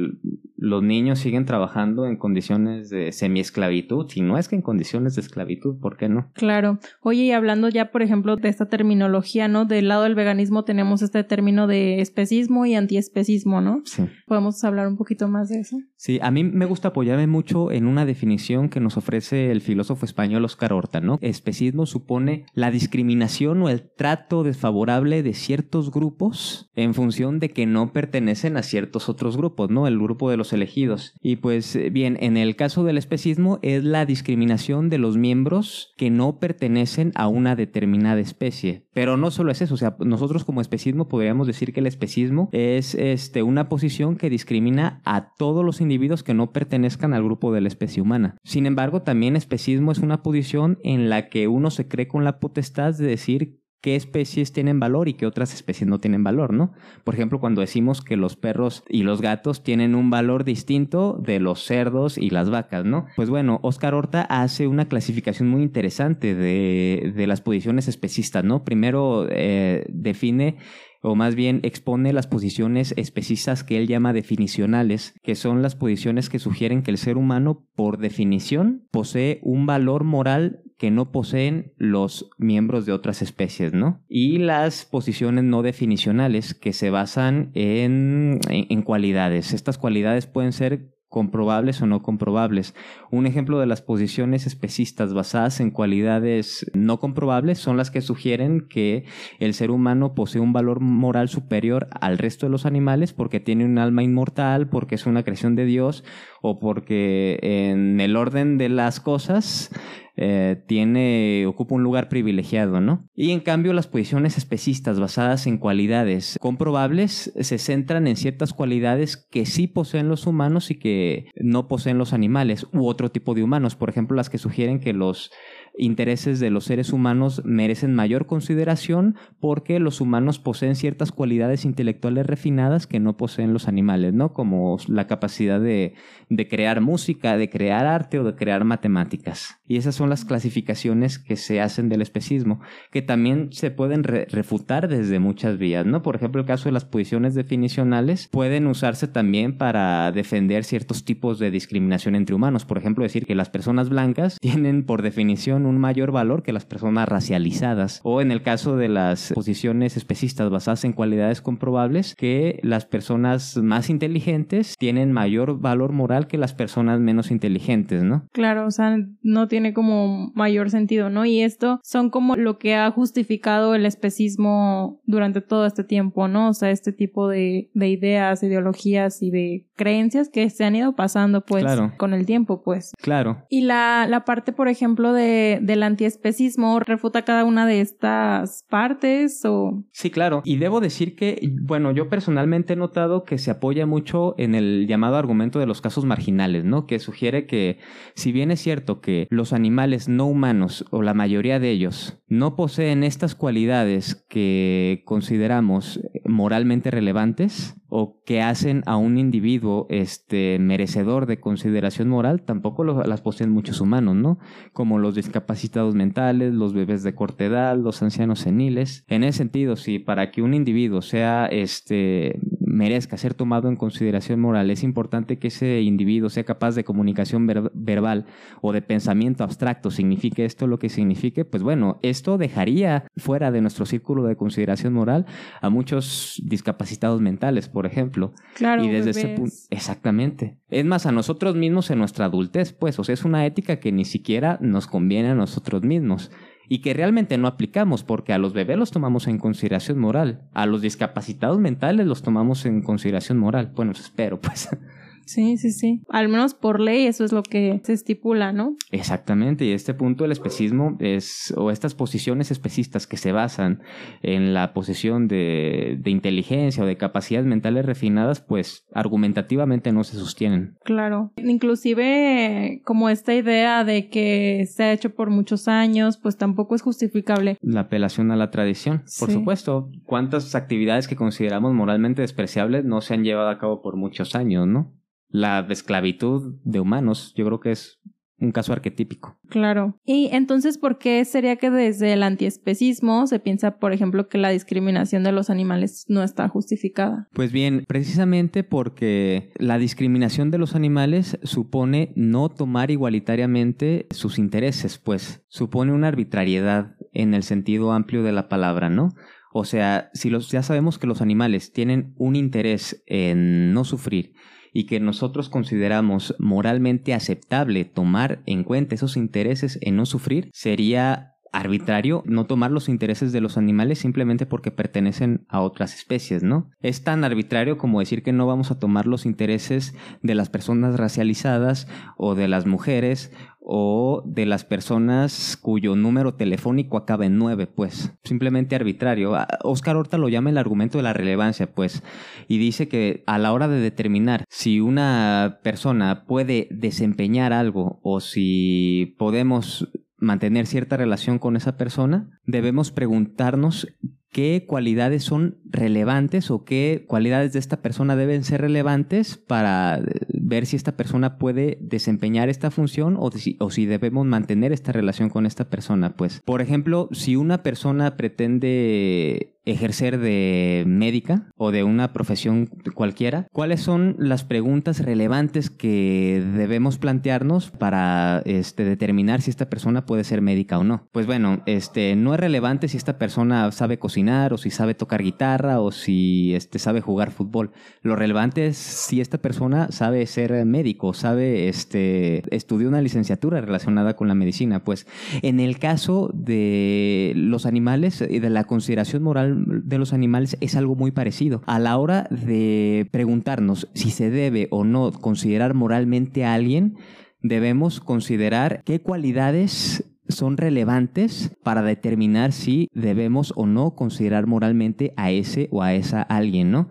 [0.63, 5.21] los niños siguen trabajando en condiciones de semiesclavitud y no es que en condiciones de
[5.21, 6.31] esclavitud, ¿por qué no?
[6.35, 6.79] Claro.
[7.01, 9.65] Oye, y hablando ya, por ejemplo, de esta terminología, ¿no?
[9.65, 13.83] Del lado del veganismo tenemos este término de especismo y antiespecismo, ¿no?
[13.85, 14.05] Sí.
[14.29, 15.79] ¿Podemos hablar un poquito más de eso?
[15.97, 20.07] Sí, a mí me gusta apoyarme mucho en una definición que nos ofrece el filósofo
[20.07, 21.19] español Oscar Horta, ¿no?
[21.23, 27.67] Especismo supone la discriminación o el trato desfavorable de ciertos grupos en función de que
[27.67, 29.89] no pertenecen a ciertos otros grupos, ¿no?
[29.89, 31.15] El grupo de los elegidos.
[31.21, 35.93] Y pues eh, bien, en el caso del especismo es la discriminación de los miembros
[35.97, 38.87] que no pertenecen a una determinada especie.
[38.93, 42.49] Pero no solo es eso, o sea, nosotros como especismo podríamos decir que el especismo
[42.53, 47.53] es este, una posición que discrimina a todos los individuos que no pertenezcan al grupo
[47.53, 48.37] de la especie humana.
[48.45, 52.39] Sin embargo, también especismo es una posición en la que uno se cree con la
[52.39, 56.73] potestad de decir qué especies tienen valor y qué otras especies no tienen valor, ¿no?
[57.05, 61.41] Por ejemplo, cuando decimos que los perros y los gatos tienen un valor distinto de
[61.41, 63.07] los cerdos y las vacas, ¿no?
[63.17, 68.65] Pues bueno, Oscar Horta hace una clasificación muy interesante de, de las posiciones especistas, ¿no?
[68.65, 70.57] Primero eh, define
[71.03, 76.31] o más bien expone las posiciones especistas que él llama definicionales, que son las posiciones
[76.31, 81.75] que sugieren que el ser humano, por definición, posee un valor moral que no poseen
[81.77, 84.03] los miembros de otras especies, ¿no?
[84.09, 89.53] Y las posiciones no definicionales que se basan en, en, cualidades.
[89.53, 92.75] Estas cualidades pueden ser comprobables o no comprobables.
[93.11, 98.67] Un ejemplo de las posiciones especistas basadas en cualidades no comprobables son las que sugieren
[98.67, 99.05] que
[99.39, 103.67] el ser humano posee un valor moral superior al resto de los animales porque tiene
[103.67, 106.03] un alma inmortal, porque es una creación de Dios
[106.41, 109.71] o porque en el orden de las cosas
[110.17, 113.09] eh, tiene, ocupa un lugar privilegiado, ¿no?
[113.15, 119.17] Y en cambio las posiciones especistas basadas en cualidades comprobables se centran en ciertas cualidades
[119.17, 123.43] que sí poseen los humanos y que no poseen los animales u otro tipo de
[123.43, 125.31] humanos, por ejemplo las que sugieren que los
[125.77, 132.27] intereses de los seres humanos merecen mayor consideración porque los humanos poseen ciertas cualidades intelectuales
[132.27, 134.33] refinadas que no poseen los animales, ¿no?
[134.33, 135.95] Como la capacidad de,
[136.29, 139.62] de crear música, de crear arte o de crear matemáticas.
[139.73, 144.87] Y esas son las clasificaciones que se hacen del especismo, que también se pueden refutar
[144.87, 146.03] desde muchas vías, ¿no?
[146.03, 151.39] Por ejemplo, el caso de las posiciones definicionales pueden usarse también para defender ciertos tipos
[151.39, 152.67] de discriminación entre humanos.
[152.67, 156.67] Por ejemplo, decir que las personas blancas tienen por definición un mayor valor que las
[156.67, 162.61] personas racializadas o en el caso de las posiciones especistas basadas en cualidades comprobables que
[162.63, 168.27] las personas más inteligentes tienen mayor valor moral que las personas menos inteligentes, ¿no?
[168.33, 171.25] Claro, o sea, no tiene como mayor sentido, ¿no?
[171.25, 176.49] Y esto son como lo que ha justificado el especismo durante todo este tiempo, ¿no?
[176.49, 180.95] O sea, este tipo de, de ideas, ideologías y de creencias que se han ido
[180.95, 181.67] pasando, pues,
[181.97, 182.93] con el tiempo, pues.
[183.03, 183.45] Claro.
[183.49, 189.45] Y la, la parte, por ejemplo, de, del antiespecismo refuta cada una de estas partes
[189.45, 189.85] o...
[189.91, 190.43] Sí, claro.
[190.45, 194.87] Y debo decir que, bueno, yo personalmente he notado que se apoya mucho en el
[194.87, 196.87] llamado argumento de los casos marginales, ¿no?
[196.87, 197.79] Que sugiere que,
[198.15, 202.55] si bien es cierto que los animales no humanos, o la mayoría de ellos, no
[202.55, 211.27] poseen estas cualidades que consideramos moralmente relevantes, o que hacen a un individuo este, merecedor
[211.27, 214.39] de consideración moral, tampoco las poseen muchos humanos, ¿no?
[214.73, 219.05] Como los discapacitados mentales, los bebés de corta edad, los ancianos seniles.
[219.09, 222.41] En ese sentido, si para que un individuo sea este,
[222.73, 227.47] merezca ser tomado en consideración moral, es importante que ese individuo sea capaz de comunicación
[227.47, 228.25] verbal
[228.63, 233.61] o de pensamiento abstracto, signifique esto lo que signifique, pues bueno, esto dejaría fuera de
[233.61, 235.27] nuestro círculo de consideración moral
[235.61, 238.33] a muchos discapacitados mentales, por ejemplo.
[238.55, 238.83] Claro.
[238.83, 240.57] Y desde ese punto, exactamente.
[240.71, 243.93] Es más, a nosotros mismos en nuestra adultez, pues, o sea, es una ética que
[243.93, 246.31] ni siquiera nos conviene a nosotros mismos
[246.73, 250.65] y que realmente no aplicamos porque a los bebés los tomamos en consideración moral, a
[250.65, 253.73] los discapacitados mentales los tomamos en consideración moral.
[253.75, 254.71] Bueno, espero, pues.
[255.27, 256.03] Sí, sí, sí.
[256.09, 258.77] Al menos por ley eso es lo que se estipula, ¿no?
[258.91, 263.83] Exactamente, y este punto del especismo es, o estas posiciones especistas que se basan
[264.23, 270.17] en la posesión de, de inteligencia o de capacidades mentales refinadas, pues argumentativamente no se
[270.17, 270.77] sostienen.
[270.85, 276.75] Claro, inclusive como esta idea de que se ha hecho por muchos años, pues tampoco
[276.75, 277.57] es justificable.
[277.61, 279.91] La apelación a la tradición, por supuesto.
[280.05, 284.67] ¿Cuántas actividades que consideramos moralmente despreciables no se han llevado a cabo por muchos años,
[284.67, 284.93] no?
[285.33, 288.01] La esclavitud de humanos, yo creo que es
[288.43, 289.39] un caso arquetípico.
[289.49, 289.97] Claro.
[290.05, 294.51] Y entonces, ¿por qué sería que desde el antiespecismo se piensa, por ejemplo, que la
[294.51, 297.29] discriminación de los animales no está justificada?
[297.33, 304.99] Pues bien, precisamente porque la discriminación de los animales supone no tomar igualitariamente sus intereses,
[304.99, 309.11] pues supone una arbitrariedad en el sentido amplio de la palabra, ¿no?
[309.55, 314.33] O sea, si los, ya sabemos que los animales tienen un interés en no sufrir
[314.73, 321.33] y que nosotros consideramos moralmente aceptable tomar en cuenta esos intereses en no sufrir, sería
[321.53, 326.71] arbitrario no tomar los intereses de los animales simplemente porque pertenecen a otras especies, ¿no?
[326.81, 330.97] Es tan arbitrario como decir que no vamos a tomar los intereses de las personas
[330.97, 333.31] racializadas o de las mujeres
[333.65, 339.35] o de las personas cuyo número telefónico acaba en nueve, pues, simplemente arbitrario.
[339.63, 342.03] Oscar Horta lo llama el argumento de la relevancia, pues,
[342.49, 348.21] y dice que a la hora de determinar si una persona puede desempeñar algo o
[348.21, 349.89] si podemos
[350.23, 353.89] mantener cierta relación con esa persona, debemos preguntarnos
[354.33, 360.67] qué cualidades son relevantes o qué cualidades de esta persona deben ser relevantes para ver
[360.67, 365.29] si esta persona puede desempeñar esta función o, si, o si debemos mantener esta relación
[365.29, 366.17] con esta persona.
[366.17, 373.47] Pues, por ejemplo, si una persona pretende ejercer de médica o de una profesión cualquiera,
[373.53, 380.25] ¿cuáles son las preguntas relevantes que debemos plantearnos para este, determinar si esta persona puede
[380.25, 381.07] ser médica o no?
[381.13, 385.23] Pues bueno, este, no es relevante si esta persona sabe cocinar o si sabe tocar
[385.23, 387.73] guitarra o si este, sabe jugar fútbol.
[388.03, 394.15] Lo relevante es si esta persona sabe ser médico, sabe, este, estudió una licenciatura relacionada
[394.15, 394.85] con la medicina.
[394.85, 395.07] Pues
[395.43, 400.77] en el caso de los animales y de la consideración moral de los animales es
[400.77, 401.63] algo muy parecido.
[401.67, 406.97] A la hora de preguntarnos si se debe o no considerar moralmente a alguien,
[407.43, 415.31] debemos considerar qué cualidades son relevantes para determinar si debemos o no considerar moralmente a
[415.31, 416.89] ese o a esa alguien, ¿no?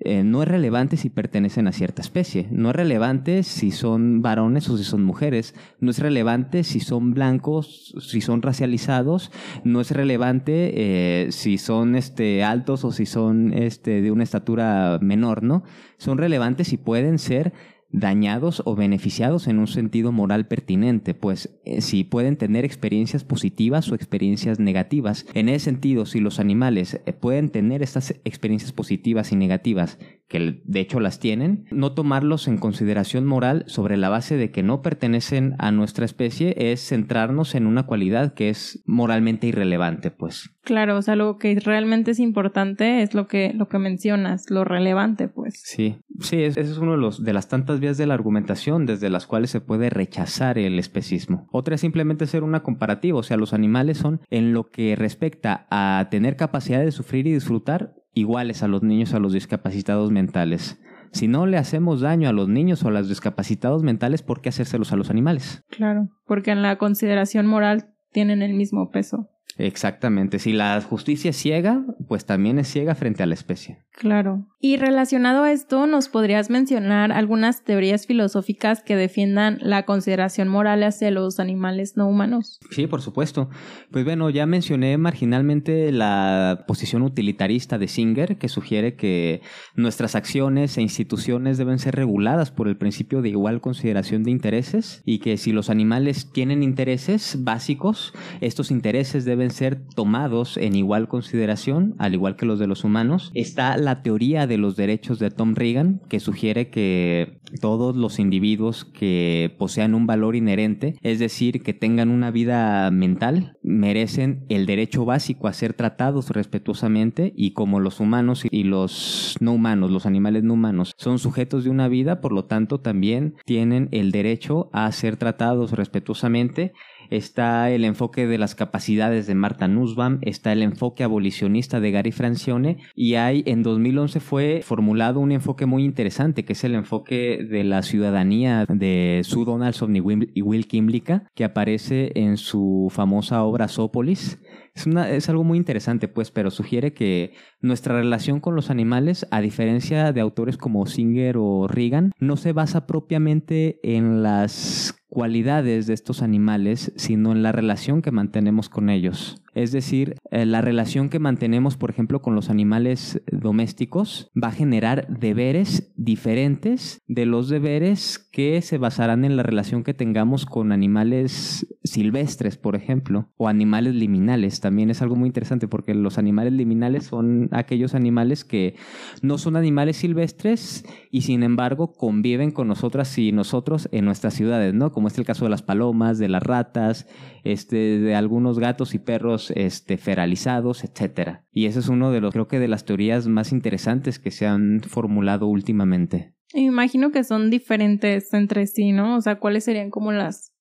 [0.00, 4.68] Eh, no es relevante si pertenecen a cierta especie, no es relevante si son varones
[4.68, 9.32] o si son mujeres, no es relevante si son blancos, si son racializados,
[9.64, 14.98] no es relevante eh, si son este, altos o si son este, de una estatura
[15.00, 15.62] menor, ¿no?
[15.96, 17.54] Son relevantes si pueden ser
[17.90, 23.90] dañados o beneficiados en un sentido moral pertinente, pues eh, si pueden tener experiencias positivas
[23.90, 25.26] o experiencias negativas.
[25.34, 30.60] En ese sentido, si los animales eh, pueden tener estas experiencias positivas y negativas que
[30.64, 34.82] de hecho las tienen, no tomarlos en consideración moral sobre la base de que no
[34.82, 40.55] pertenecen a nuestra especie es centrarnos en una cualidad que es moralmente irrelevante, pues.
[40.66, 44.64] Claro, o sea, lo que realmente es importante es lo que, lo que mencionas, lo
[44.64, 45.62] relevante, pues.
[45.64, 49.08] Sí, sí, ese es uno de, los, de las tantas vías de la argumentación desde
[49.08, 51.46] las cuales se puede rechazar el especismo.
[51.52, 55.68] Otra es simplemente ser una comparativa, o sea, los animales son, en lo que respecta
[55.70, 60.80] a tener capacidad de sufrir y disfrutar, iguales a los niños a los discapacitados mentales.
[61.12, 64.48] Si no le hacemos daño a los niños o a los discapacitados mentales, ¿por qué
[64.48, 65.62] hacérselos a los animales?
[65.70, 69.28] Claro, porque en la consideración moral tienen el mismo peso.
[69.58, 70.38] Exactamente.
[70.38, 73.78] Si la justicia es ciega, pues también es ciega frente a la especie.
[73.92, 74.46] Claro.
[74.60, 80.82] Y relacionado a esto, ¿nos podrías mencionar algunas teorías filosóficas que defiendan la consideración moral
[80.82, 82.60] hacia los animales no humanos?
[82.70, 83.48] Sí, por supuesto.
[83.90, 89.40] Pues bueno, ya mencioné marginalmente la posición utilitarista de Singer, que sugiere que
[89.74, 95.02] nuestras acciones e instituciones deben ser reguladas por el principio de igual consideración de intereses
[95.06, 101.08] y que si los animales tienen intereses básicos, estos intereses deben ser tomados en igual
[101.08, 103.30] consideración, al igual que los de los humanos.
[103.34, 108.84] Está la teoría de los derechos de Tom Reagan, que sugiere que todos los individuos
[108.84, 115.04] que posean un valor inherente, es decir, que tengan una vida mental, merecen el derecho
[115.04, 120.42] básico a ser tratados respetuosamente y como los humanos y los no humanos, los animales
[120.42, 124.90] no humanos, son sujetos de una vida, por lo tanto también tienen el derecho a
[124.92, 126.72] ser tratados respetuosamente
[127.10, 132.12] está el enfoque de las capacidades de Marta Nussbaum, está el enfoque abolicionista de Gary
[132.12, 137.46] Francione y hay en 2011 fue formulado un enfoque muy interesante que es el enfoque
[137.48, 143.68] de la ciudadanía de Sue Donaldson y Will Kimlicka que aparece en su famosa obra
[143.68, 144.38] Zoopolis.
[144.74, 149.26] Es, una, es algo muy interesante, pues, pero sugiere que nuestra relación con los animales,
[149.30, 155.86] a diferencia de autores como Singer o Reagan, no se basa propiamente en las cualidades
[155.86, 159.40] de estos animales, sino en la relación que mantenemos con ellos.
[159.56, 164.52] Es decir, eh, la relación que mantenemos, por ejemplo, con los animales domésticos va a
[164.52, 170.72] generar deberes diferentes de los deberes que se basarán en la relación que tengamos con
[170.72, 174.60] animales silvestres, por ejemplo, o animales liminales.
[174.60, 178.74] También es algo muy interesante porque los animales liminales son aquellos animales que
[179.22, 184.74] no son animales silvestres y sin embargo conviven con nosotras y nosotros en nuestras ciudades,
[184.74, 184.92] ¿no?
[184.92, 187.06] Como es el caso de las palomas, de las ratas,
[187.42, 191.44] este, de algunos gatos y perros este, feralizados, etcétera.
[191.52, 194.46] Y ese es uno de los, creo que de las teorías más interesantes que se
[194.46, 196.34] han formulado últimamente.
[196.54, 199.16] Me imagino que son diferentes entre sí, ¿no?
[199.16, 200.52] O sea, ¿cuáles serían como las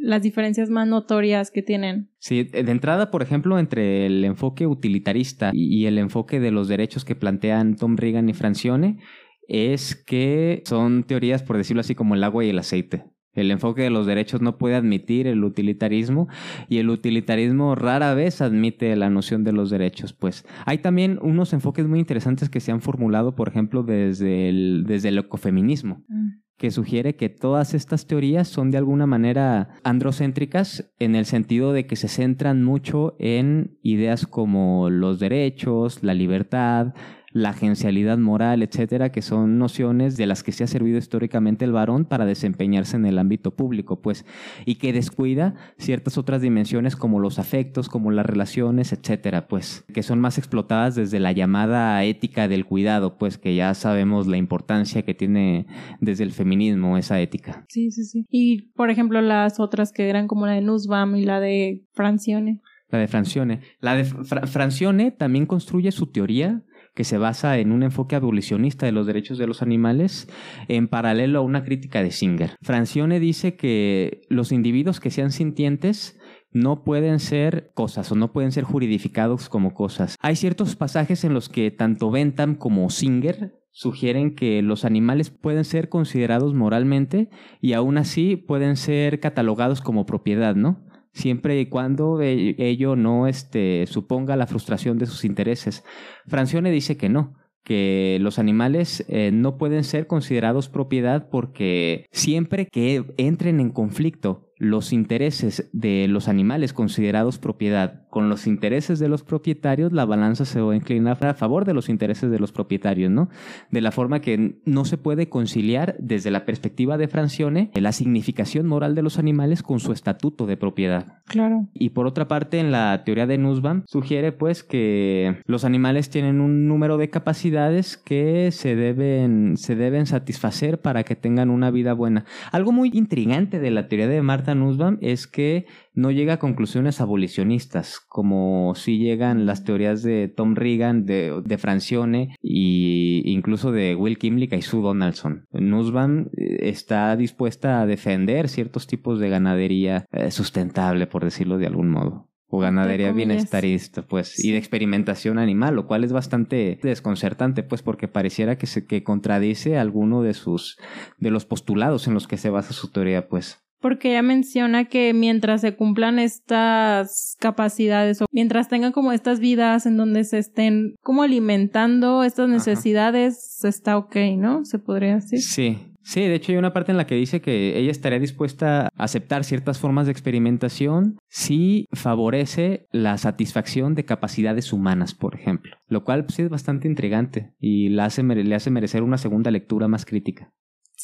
[0.00, 2.10] las diferencias más notorias que tienen.
[2.18, 7.04] Sí, de entrada, por ejemplo, entre el enfoque utilitarista y el enfoque de los derechos
[7.04, 8.98] que plantean Tom Reagan y Francione,
[9.46, 13.04] es que son teorías, por decirlo así, como el agua y el aceite.
[13.32, 16.28] El enfoque de los derechos no puede admitir el utilitarismo
[16.68, 20.12] y el utilitarismo rara vez admite la noción de los derechos.
[20.12, 24.84] Pues hay también unos enfoques muy interesantes que se han formulado, por ejemplo, desde el,
[24.86, 26.02] desde el ecofeminismo.
[26.08, 26.40] Mm.
[26.60, 31.86] que sugiere que todas estas teorías son de alguna manera androcéntricas en el sentido de
[31.86, 36.92] que se centran mucho en ideas como los derechos, la libertad,
[37.32, 41.72] la agencialidad moral, etcétera, que son nociones de las que se ha servido históricamente el
[41.72, 44.24] varón para desempeñarse en el ámbito público, pues,
[44.64, 50.02] y que descuida ciertas otras dimensiones como los afectos, como las relaciones, etcétera, pues, que
[50.02, 55.02] son más explotadas desde la llamada ética del cuidado, pues, que ya sabemos la importancia
[55.02, 55.66] que tiene
[56.00, 57.64] desde el feminismo esa ética.
[57.68, 58.26] Sí, sí, sí.
[58.28, 62.60] Y, por ejemplo, las otras que eran como la de Nussbaum y la de Francione.
[62.90, 63.60] La de Francione.
[63.80, 66.64] La de Francione también construye su teoría
[67.00, 70.28] que se basa en un enfoque abolicionista de los derechos de los animales
[70.68, 72.56] en paralelo a una crítica de Singer.
[72.60, 76.20] Francione dice que los individuos que sean sintientes
[76.52, 80.18] no pueden ser cosas o no pueden ser juridificados como cosas.
[80.20, 85.64] Hay ciertos pasajes en los que tanto Bentham como Singer sugieren que los animales pueden
[85.64, 87.30] ser considerados moralmente
[87.62, 90.84] y aún así pueden ser catalogados como propiedad, ¿no?
[91.12, 95.84] Siempre y cuando e, ello no este, suponga la frustración de sus intereses.
[96.26, 97.34] Francione dice que no,
[97.64, 104.50] que los animales eh, no pueden ser considerados propiedad porque siempre que entren en conflicto
[104.56, 110.44] los intereses de los animales considerados propiedad con los intereses de los propietarios, la balanza
[110.44, 113.28] se va a inclinar a favor de los intereses de los propietarios, ¿no?
[113.70, 118.66] De la forma que no se puede conciliar desde la perspectiva de Francione la significación
[118.66, 121.20] moral de los animales con su estatuto de propiedad.
[121.26, 121.68] Claro.
[121.72, 126.40] Y por otra parte, en la teoría de Nussbaum sugiere pues que los animales tienen
[126.40, 131.94] un número de capacidades que se deben, se deben satisfacer para que tengan una vida
[131.94, 132.24] buena.
[132.52, 137.00] Algo muy intrigante de la teoría de Martha Nussbaum es que no llega a conclusiones
[137.00, 143.94] abolicionistas, como si llegan las teorías de Tom Reagan, de, de Francione e incluso de
[143.94, 145.46] Will Kimlick y Sue Donaldson.
[145.52, 151.66] Nussbaum eh, está dispuesta a defender ciertos tipos de ganadería eh, sustentable, por decirlo de
[151.66, 157.62] algún modo o ganadería bienestarista, pues, y de experimentación animal, lo cual es bastante desconcertante,
[157.62, 160.76] pues, porque pareciera que se que contradice alguno de sus
[161.18, 163.62] de los postulados en los que se basa su teoría, pues.
[163.80, 169.86] Porque ella menciona que mientras se cumplan estas capacidades o mientras tengan como estas vidas
[169.86, 174.64] en donde se estén como alimentando estas necesidades, está ok, ¿no?
[174.64, 175.40] Se podría decir.
[175.40, 178.86] Sí, Sí, de hecho hay una parte en la que dice que ella estaría dispuesta
[178.86, 185.76] a aceptar ciertas formas de experimentación si favorece la satisfacción de capacidades humanas, por ejemplo.
[185.88, 189.50] Lo cual pues, sí es bastante intrigante y le hace, le hace merecer una segunda
[189.50, 190.52] lectura más crítica.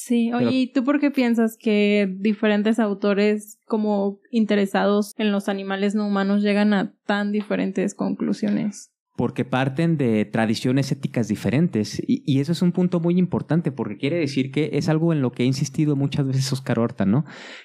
[0.07, 5.97] Sí, oye, ¿y tú por qué piensas que diferentes autores como interesados en los animales
[5.97, 8.93] no humanos llegan a tan diferentes conclusiones?
[9.17, 12.03] porque parten de tradiciones éticas diferentes.
[12.07, 15.33] Y, eso es un punto muy importante, porque quiere decir que es algo en lo
[15.33, 17.25] que ha insistido muchas veces Oscar Horta, ¿no?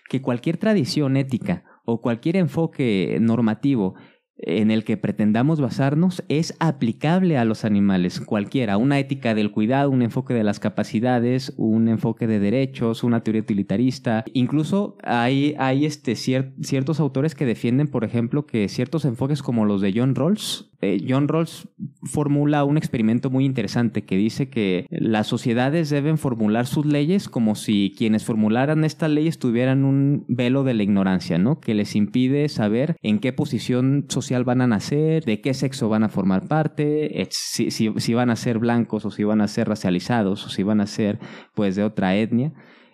[0.10, 3.96] Que cualquier tradición ética o cualquier enfoque normativo
[4.42, 9.90] en el que pretendamos basarnos es aplicable a los animales, cualquiera, una ética del cuidado,
[9.90, 14.24] un enfoque de las capacidades, un enfoque de derechos, una teoría utilitarista.
[14.34, 19.82] Incluso hay, hay este, ciertos autores que defienden, por ejemplo, que ciertos enfoques como los
[19.82, 21.68] de John Rawls, eh, John Rawls
[22.04, 27.54] formula un experimento muy interesante que dice que las sociedades deben formular sus leyes como
[27.56, 31.60] si quienes formularan estas leyes tuvieran un velo de la ignorancia, ¿no?
[31.60, 36.04] Que les impide saber en qué posición social van a nacer, de qué sexo van
[36.04, 40.46] a formar parte, si, si, van a ser blancos o si van a ser racializados
[40.46, 41.20] o si van a ser
[41.54, 42.54] pues de otra etnia.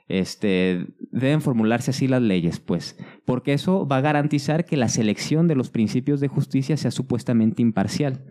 [0.10, 5.48] Este, deben formularse así las leyes, pues, porque eso va a garantizar que la selección
[5.48, 8.24] de los principios de justicia sea supuestamente imparcial.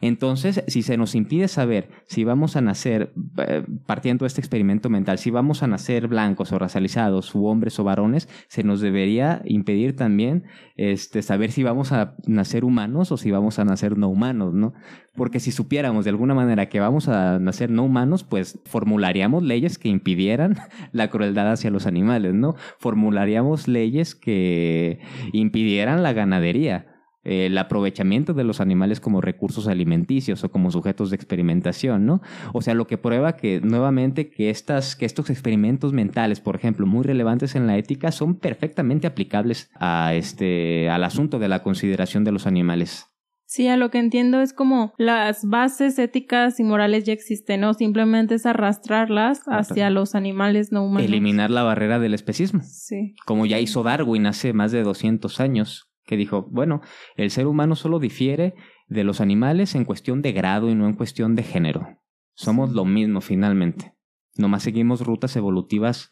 [0.00, 4.88] Entonces, si se nos impide saber si vamos a nacer, eh, partiendo de este experimento
[4.88, 9.42] mental, si vamos a nacer blancos o racializados, u hombres o varones, se nos debería
[9.44, 10.44] impedir también
[10.76, 14.72] este, saber si vamos a nacer humanos o si vamos a nacer no humanos, ¿no?
[15.14, 19.78] Porque si supiéramos de alguna manera que vamos a nacer no humanos, pues formularíamos leyes
[19.78, 20.56] que impidieran
[20.92, 22.54] la crueldad hacia los animales, ¿no?
[22.78, 25.00] Formularíamos leyes que
[25.32, 26.89] impidieran la ganadería
[27.22, 32.22] el aprovechamiento de los animales como recursos alimenticios o como sujetos de experimentación, ¿no?
[32.52, 36.86] O sea, lo que prueba que nuevamente que estas que estos experimentos mentales, por ejemplo,
[36.86, 42.24] muy relevantes en la ética son perfectamente aplicables a este al asunto de la consideración
[42.24, 43.06] de los animales.
[43.50, 47.74] Sí, a lo que entiendo es como las bases éticas y morales ya existen, ¿no?
[47.74, 51.08] Simplemente es arrastrarlas hacia los animales no humanos.
[51.08, 52.60] Eliminar la barrera del especismo.
[52.62, 53.16] Sí.
[53.26, 56.80] Como ya hizo Darwin hace más de 200 años que dijo, bueno,
[57.14, 58.54] el ser humano solo difiere
[58.88, 62.00] de los animales en cuestión de grado y no en cuestión de género.
[62.34, 63.94] Somos lo mismo finalmente.
[64.34, 66.10] Nomás seguimos rutas evolutivas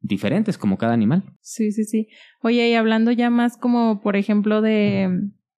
[0.00, 1.24] diferentes como cada animal.
[1.42, 2.08] Sí, sí, sí.
[2.40, 5.10] Oye, y hablando ya más como, por ejemplo, de,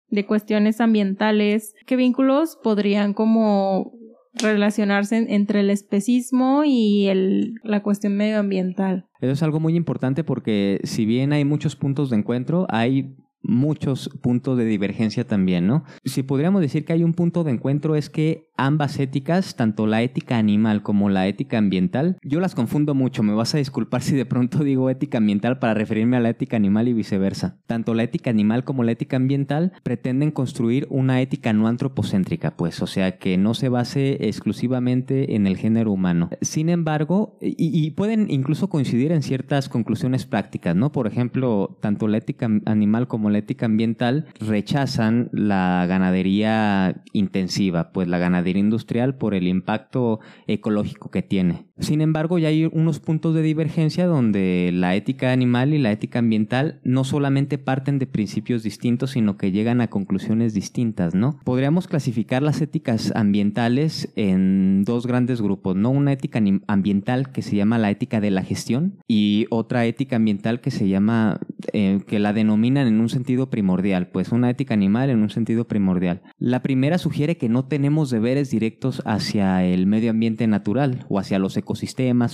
[0.09, 3.93] de cuestiones ambientales, ¿qué vínculos podrían como
[4.35, 9.07] relacionarse entre el especismo y el, la cuestión medioambiental?
[9.21, 13.15] Eso es algo muy importante porque si bien hay muchos puntos de encuentro, hay
[13.49, 15.85] muchos puntos de divergencia también, ¿no?
[16.05, 20.03] Si podríamos decir que hay un punto de encuentro es que ambas éticas, tanto la
[20.03, 24.17] ética animal como la ética ambiental, yo las confundo mucho, me vas a disculpar si
[24.17, 27.59] de pronto digo ética ambiental para referirme a la ética animal y viceversa.
[27.67, 32.83] Tanto la ética animal como la ética ambiental pretenden construir una ética no antropocéntrica, pues,
[32.83, 36.31] o sea, que no se base exclusivamente en el género humano.
[36.41, 40.93] Sin embargo, y, y pueden incluso coincidir en ciertas conclusiones prácticas, ¿no?
[40.93, 48.09] Por ejemplo, tanto la ética animal como la ética ambiental rechazan la ganadería intensiva, pues
[48.09, 51.67] la ganadería industrial por el impacto ecológico que tiene.
[51.79, 56.21] Sin embargo, ya hay unos puntos de divergencia donde la ética animal y la ética
[56.21, 61.39] ambiental no solamente parten de principios distintos, sino que llegan a conclusiones distintas, ¿no?
[61.45, 65.91] Podríamos clasificar las éticas ambientales en dos grandes grupos, ¿no?
[65.91, 70.61] Una ética ambiental que se llama la ética de la gestión y otra ética ambiental
[70.61, 71.41] que se llama,
[71.73, 75.67] eh, que la denominan en un sentido primordial, pues una ética animal en un sentido
[75.67, 76.23] primordial.
[76.39, 81.39] La primera sugiere que no tenemos deberes directos hacia el medio ambiente natural o hacia
[81.39, 81.57] los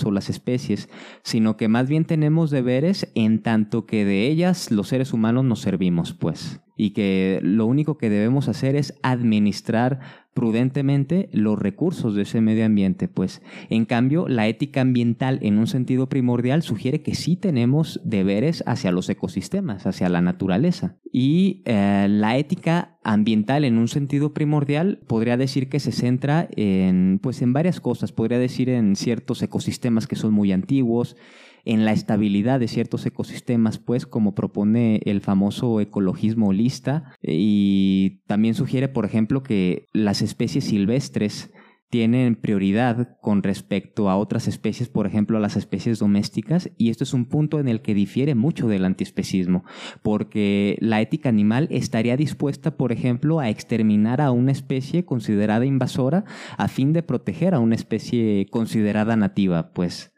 [0.05, 0.89] o las especies,
[1.23, 5.59] sino que más bien tenemos deberes en tanto que de ellas los seres humanos nos
[5.59, 6.61] servimos, pues.
[6.75, 9.99] Y que lo único que debemos hacer es administrar
[10.33, 13.07] prudentemente los recursos de ese medio ambiente.
[13.07, 18.63] Pues en cambio, la ética ambiental en un sentido primordial sugiere que sí tenemos deberes
[18.65, 20.97] hacia los ecosistemas, hacia la naturaleza.
[21.11, 27.19] Y eh, la ética ambiental en un sentido primordial podría decir que se centra en,
[27.21, 28.11] pues, en varias cosas.
[28.11, 31.15] Podría decir en ciertos ecosistemas que son muy antiguos,
[31.63, 38.53] en la estabilidad de ciertos ecosistemas, pues como propone el famoso ecologismo holista y también
[38.53, 41.51] sugiere, por ejemplo, que las especies silvestres
[41.93, 47.03] tienen prioridad con respecto a otras especies, por ejemplo, a las especies domésticas, y esto
[47.03, 49.63] es un punto en el que difiere mucho del antiespecismo,
[50.01, 56.25] porque la ética animal estaría dispuesta, por ejemplo, a exterminar a una especie considerada invasora
[56.57, 60.11] a fin de proteger a una especie considerada nativa, pues.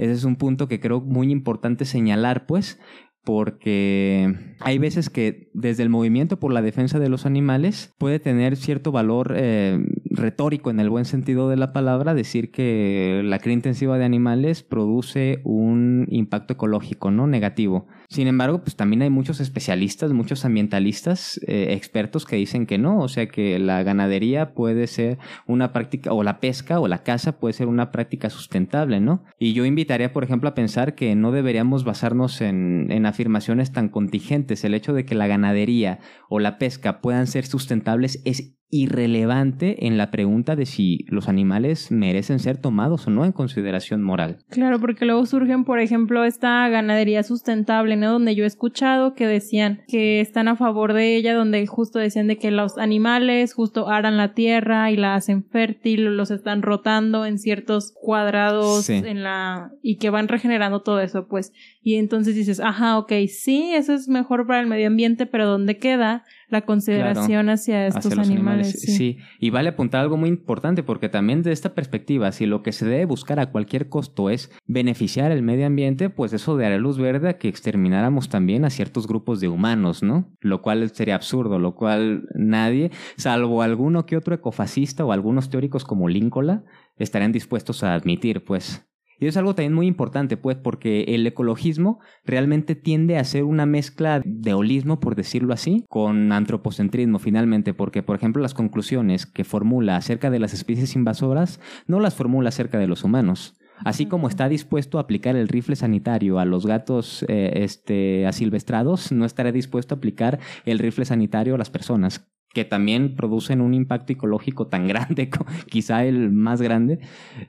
[0.00, 2.80] Ese es un punto que creo muy importante señalar, pues,
[3.22, 8.56] porque hay veces que desde el movimiento por la defensa de los animales puede tener
[8.56, 9.78] cierto valor eh,
[10.10, 14.62] retórico en el buen sentido de la palabra decir que la cría intensiva de animales
[14.62, 21.40] produce un impacto ecológico no negativo sin embargo, pues también hay muchos especialistas, muchos ambientalistas,
[21.46, 26.12] eh, expertos que dicen que no, o sea que la ganadería puede ser una práctica,
[26.12, 29.22] o la pesca o la caza puede ser una práctica sustentable, ¿no?
[29.38, 33.88] Y yo invitaría, por ejemplo, a pensar que no deberíamos basarnos en, en afirmaciones tan
[33.88, 34.64] contingentes.
[34.64, 39.98] El hecho de que la ganadería o la pesca puedan ser sustentables es irrelevante en
[39.98, 44.38] la pregunta de si los animales merecen ser tomados o no en consideración moral.
[44.48, 48.12] Claro, porque luego surgen, por ejemplo, esta ganadería sustentable, ¿no?
[48.12, 52.28] Donde yo he escuchado que decían que están a favor de ella, donde justo decían
[52.28, 57.26] de que los animales justo aran la tierra y la hacen fértil, los están rotando
[57.26, 61.52] en ciertos cuadrados en la y que van regenerando todo eso, pues.
[61.82, 65.78] Y entonces dices, ajá, ok, sí, eso es mejor para el medio ambiente, pero ¿dónde
[65.78, 68.80] queda la consideración hacia estos animales.
[68.80, 69.18] sí.
[69.38, 72.86] y vale apuntar algo muy importante porque también de esta perspectiva, si lo que se
[72.86, 77.28] debe buscar a cualquier costo es beneficiar el medio ambiente, pues eso dará luz verde
[77.28, 80.32] a que extermináramos también a ciertos grupos de humanos, ¿no?
[80.40, 85.84] Lo cual sería absurdo, lo cual nadie, salvo alguno que otro ecofascista o algunos teóricos
[85.84, 86.64] como Lincoln,
[86.96, 88.89] estarían dispuestos a admitir, pues.
[89.20, 93.66] Y es algo también muy importante, pues, porque el ecologismo realmente tiende a ser una
[93.66, 99.44] mezcla de holismo, por decirlo así, con antropocentrismo finalmente, porque, por ejemplo, las conclusiones que
[99.44, 103.58] formula acerca de las especies invasoras no las formula acerca de los humanos.
[103.84, 109.12] Así como está dispuesto a aplicar el rifle sanitario a los gatos eh, este, asilvestrados,
[109.12, 113.74] no estará dispuesto a aplicar el rifle sanitario a las personas que también producen un
[113.74, 115.30] impacto ecológico tan grande,
[115.68, 116.98] quizá el más grande,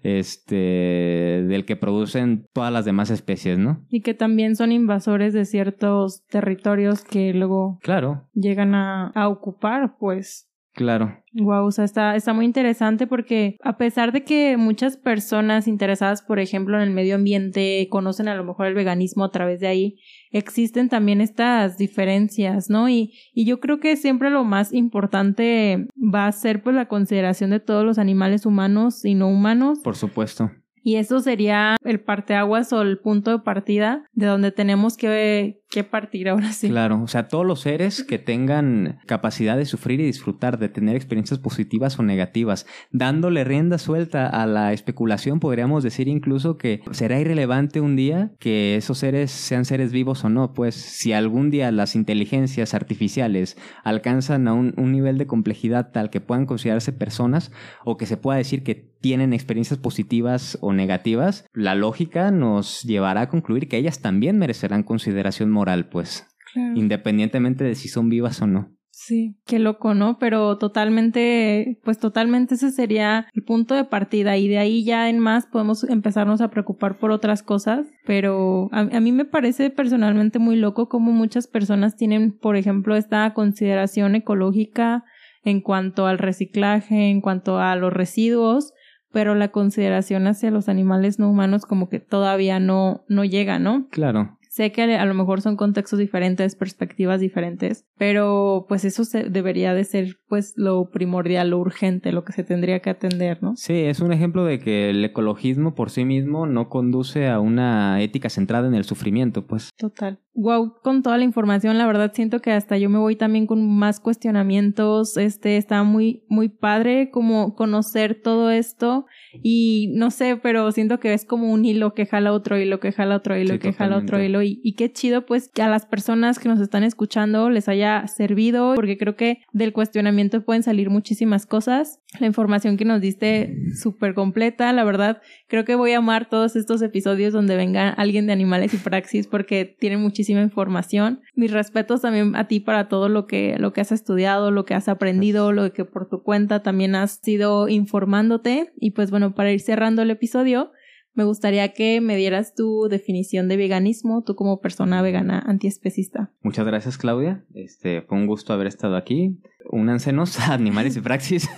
[0.04, 3.84] este, del que producen todas las demás especies, ¿no?
[3.90, 8.28] Y que también son invasores de ciertos territorios que luego claro.
[8.34, 10.48] llegan a, a ocupar, pues.
[10.74, 11.18] Claro.
[11.34, 16.22] Wow, o sea, está, está muy interesante porque a pesar de que muchas personas interesadas,
[16.22, 19.68] por ejemplo, en el medio ambiente, conocen a lo mejor el veganismo a través de
[19.68, 19.98] ahí,
[20.32, 22.90] existen también estas diferencias, ¿no?
[22.90, 27.50] Y, y yo creo que siempre lo más importante va a ser pues la consideración
[27.50, 29.80] de todos los animales humanos y no humanos.
[29.84, 30.52] Por supuesto.
[30.84, 35.84] Y eso sería el parteaguas o el punto de partida de donde tenemos que, que
[35.84, 36.70] partir ahora sí.
[36.70, 40.96] Claro, o sea, todos los seres que tengan capacidad de sufrir y disfrutar, de tener
[40.96, 47.20] experiencias positivas o negativas, dándole rienda suelta a la especulación, podríamos decir incluso que será
[47.20, 51.72] irrelevante un día que esos seres sean seres vivos o no, pues si algún día
[51.72, 57.52] las inteligencias artificiales alcanzan a un, un nivel de complejidad tal que puedan considerarse personas
[57.86, 63.22] o que se pueda decir que tienen experiencias positivas o negativas, la lógica nos llevará
[63.22, 66.28] a concluir que ellas también merecerán consideración moral, pues,
[66.76, 68.72] independientemente de si son vivas o no.
[68.94, 70.20] Sí, qué loco, ¿no?
[70.20, 75.18] Pero totalmente, pues totalmente ese sería el punto de partida y de ahí ya en
[75.18, 80.38] más podemos empezarnos a preocupar por otras cosas, pero a, a mí me parece personalmente
[80.38, 85.04] muy loco como muchas personas tienen, por ejemplo, esta consideración ecológica
[85.44, 88.74] en cuanto al reciclaje, en cuanto a los residuos,
[89.12, 93.88] pero la consideración hacia los animales no humanos como que todavía no, no llega, ¿no?
[93.90, 94.38] Claro.
[94.52, 99.74] Sé que a lo mejor son contextos diferentes, perspectivas diferentes, pero pues eso se debería
[99.74, 103.54] de ser pues lo primordial, lo urgente, lo que se tendría que atender, ¿no?
[103.56, 108.02] Sí, es un ejemplo de que el ecologismo por sí mismo no conduce a una
[108.02, 109.70] ética centrada en el sufrimiento, pues.
[109.78, 110.20] Total.
[110.34, 113.68] Wow, con toda la información, la verdad siento que hasta yo me voy también con
[113.78, 119.06] más cuestionamientos, este, está muy, muy padre como conocer todo esto
[119.44, 122.92] y no sé, pero siento que es como un hilo que jala otro hilo, que
[122.92, 124.42] jala otro hilo, que jala otro hilo.
[124.42, 128.08] Y, y, qué chido, pues, que a las personas que nos están escuchando les haya
[128.08, 132.00] servido, porque creo que del cuestionamiento pueden salir muchísimas cosas.
[132.20, 136.58] La información que nos diste súper completa, la verdad, creo que voy a amar todos
[136.58, 141.22] estos episodios donde venga alguien de animales y praxis porque tienen muchísima información.
[141.36, 144.74] Mis respetos también a ti para todo lo que, lo que has estudiado, lo que
[144.74, 148.74] has aprendido, lo que por tu cuenta también has ido informándote.
[148.78, 150.74] Y pues bueno, para ir cerrando el episodio,
[151.14, 156.32] me gustaría que me dieras tu definición de veganismo, tú como persona vegana antiespecista.
[156.42, 157.46] Muchas gracias, Claudia.
[157.54, 159.40] Este, fue un gusto haber estado aquí.
[159.70, 161.50] Únansenos a Animales y Praxis.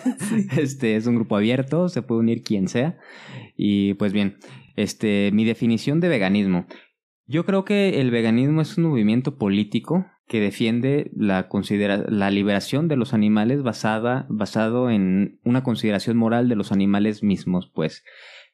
[0.58, 2.97] Este es un grupo abierto, se puede unir quien sea.
[3.56, 4.38] Y pues bien,
[4.76, 6.66] este, mi definición de veganismo.
[7.26, 12.88] Yo creo que el veganismo es un movimiento político que defiende la, considera la liberación
[12.88, 18.04] de los animales basada, basado en una consideración moral de los animales mismos, pues,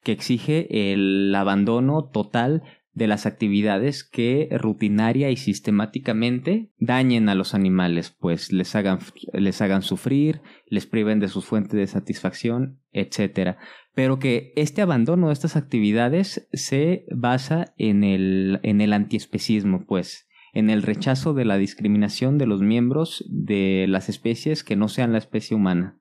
[0.04, 7.54] que exige el abandono total de las actividades que rutinaria y sistemáticamente dañen a los
[7.54, 9.00] animales, pues les hagan,
[9.34, 13.58] les hagan sufrir, les priven de sus fuentes de satisfacción, etc.
[13.94, 20.28] Pero que este abandono de estas actividades se basa en el, en el antiespecismo, pues,
[20.52, 25.12] en el rechazo de la discriminación de los miembros de las especies que no sean
[25.12, 25.99] la especie humana.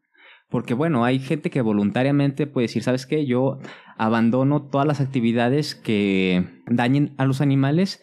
[0.49, 3.27] Porque bueno, hay gente que voluntariamente puede decir, ¿sabes qué?
[3.27, 3.59] Yo
[3.97, 8.01] abandono todas las actividades que dañen a los animales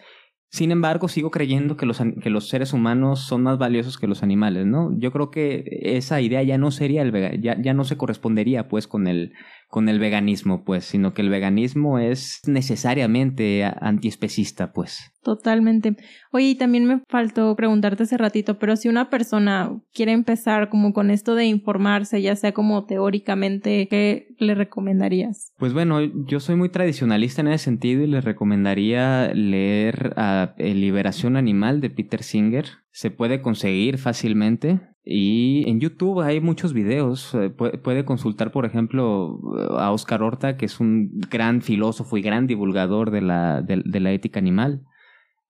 [0.56, 4.24] sin embargo, sigo creyendo que los, que los seres humanos son más valiosos que los
[4.24, 4.98] animales, ¿no?
[4.98, 8.88] Yo creo que esa idea ya no sería el ya, ya no se correspondería pues
[8.88, 9.34] con el,
[9.68, 15.12] con el veganismo, pues, sino que el veganismo es necesariamente antiespecista, pues.
[15.22, 15.96] Totalmente.
[16.32, 20.94] Oye, y también me faltó preguntarte hace ratito, pero si una persona quiere empezar como
[20.94, 25.52] con esto de informarse, ya sea como teóricamente, ¿qué le recomendarías?
[25.58, 31.38] Pues bueno, yo soy muy tradicionalista en ese sentido y le recomendaría leer a Liberación
[31.38, 32.66] Animal de Peter Singer.
[32.92, 34.80] Se puede conseguir fácilmente.
[35.06, 37.36] Y en YouTube hay muchos videos.
[37.36, 39.40] Eh, puede consultar, por ejemplo,
[39.78, 44.12] a Oscar Horta, que es un gran filósofo y gran divulgador de la, de la
[44.12, 44.82] ética animal.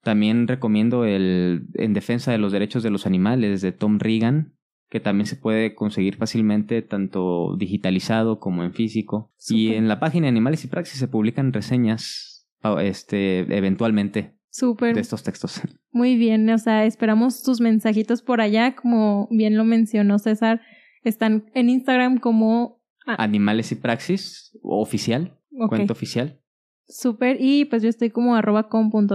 [0.03, 4.53] También recomiendo el En defensa de los derechos de los animales de Tom Regan,
[4.89, 9.31] que también se puede conseguir fácilmente tanto digitalizado como en físico.
[9.49, 12.47] Y en la página Animales y Praxis se publican reseñas
[12.81, 15.61] este, eventualmente de estos textos.
[15.91, 20.61] Muy bien, o sea, esperamos tus mensajitos por allá, como bien lo mencionó César,
[21.03, 25.37] están en Instagram como Animales y Praxis oficial,
[25.69, 26.41] cuenta oficial.
[26.87, 28.69] Súper, y pues yo estoy como arroba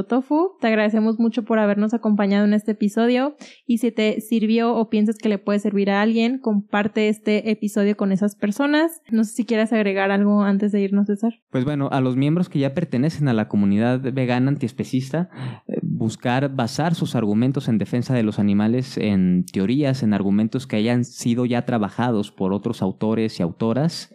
[0.09, 0.57] tofu.
[0.61, 3.37] Te agradecemos mucho por habernos acompañado en este episodio.
[3.65, 7.97] Y si te sirvió o piensas que le puede servir a alguien, comparte este episodio
[7.97, 9.01] con esas personas.
[9.11, 11.35] No sé si quieras agregar algo antes de irnos, César.
[11.51, 15.31] Pues bueno, a los miembros que ya pertenecen a la comunidad vegana antiespecista,
[15.69, 20.77] eh, buscar basar sus argumentos en defensa de los animales en teorías, en argumentos que
[20.77, 24.13] hayan sido ya trabajados por otros autores y autoras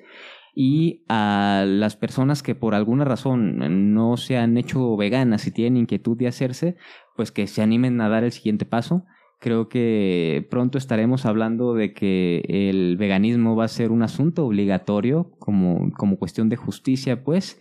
[0.55, 5.81] y a las personas que por alguna razón no se han hecho veganas y tienen
[5.81, 6.77] inquietud de hacerse,
[7.15, 9.03] pues que se animen a dar el siguiente paso.
[9.41, 15.35] Creo que pronto estaremos hablando de que el veganismo va a ser un asunto obligatorio
[15.39, 17.59] como, como cuestión de justicia, pues,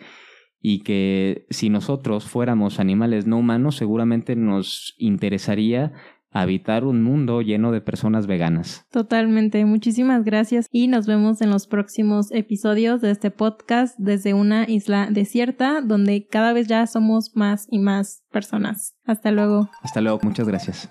[0.61, 5.93] y que si nosotros fuéramos animales no humanos, seguramente nos interesaría
[6.35, 8.85] habitar un mundo lleno de personas veganas.
[8.91, 14.69] Totalmente, muchísimas gracias y nos vemos en los próximos episodios de este podcast desde una
[14.69, 18.97] isla desierta donde cada vez ya somos más y más personas.
[19.05, 19.71] Hasta luego.
[19.83, 20.89] Hasta luego, muchas gracias.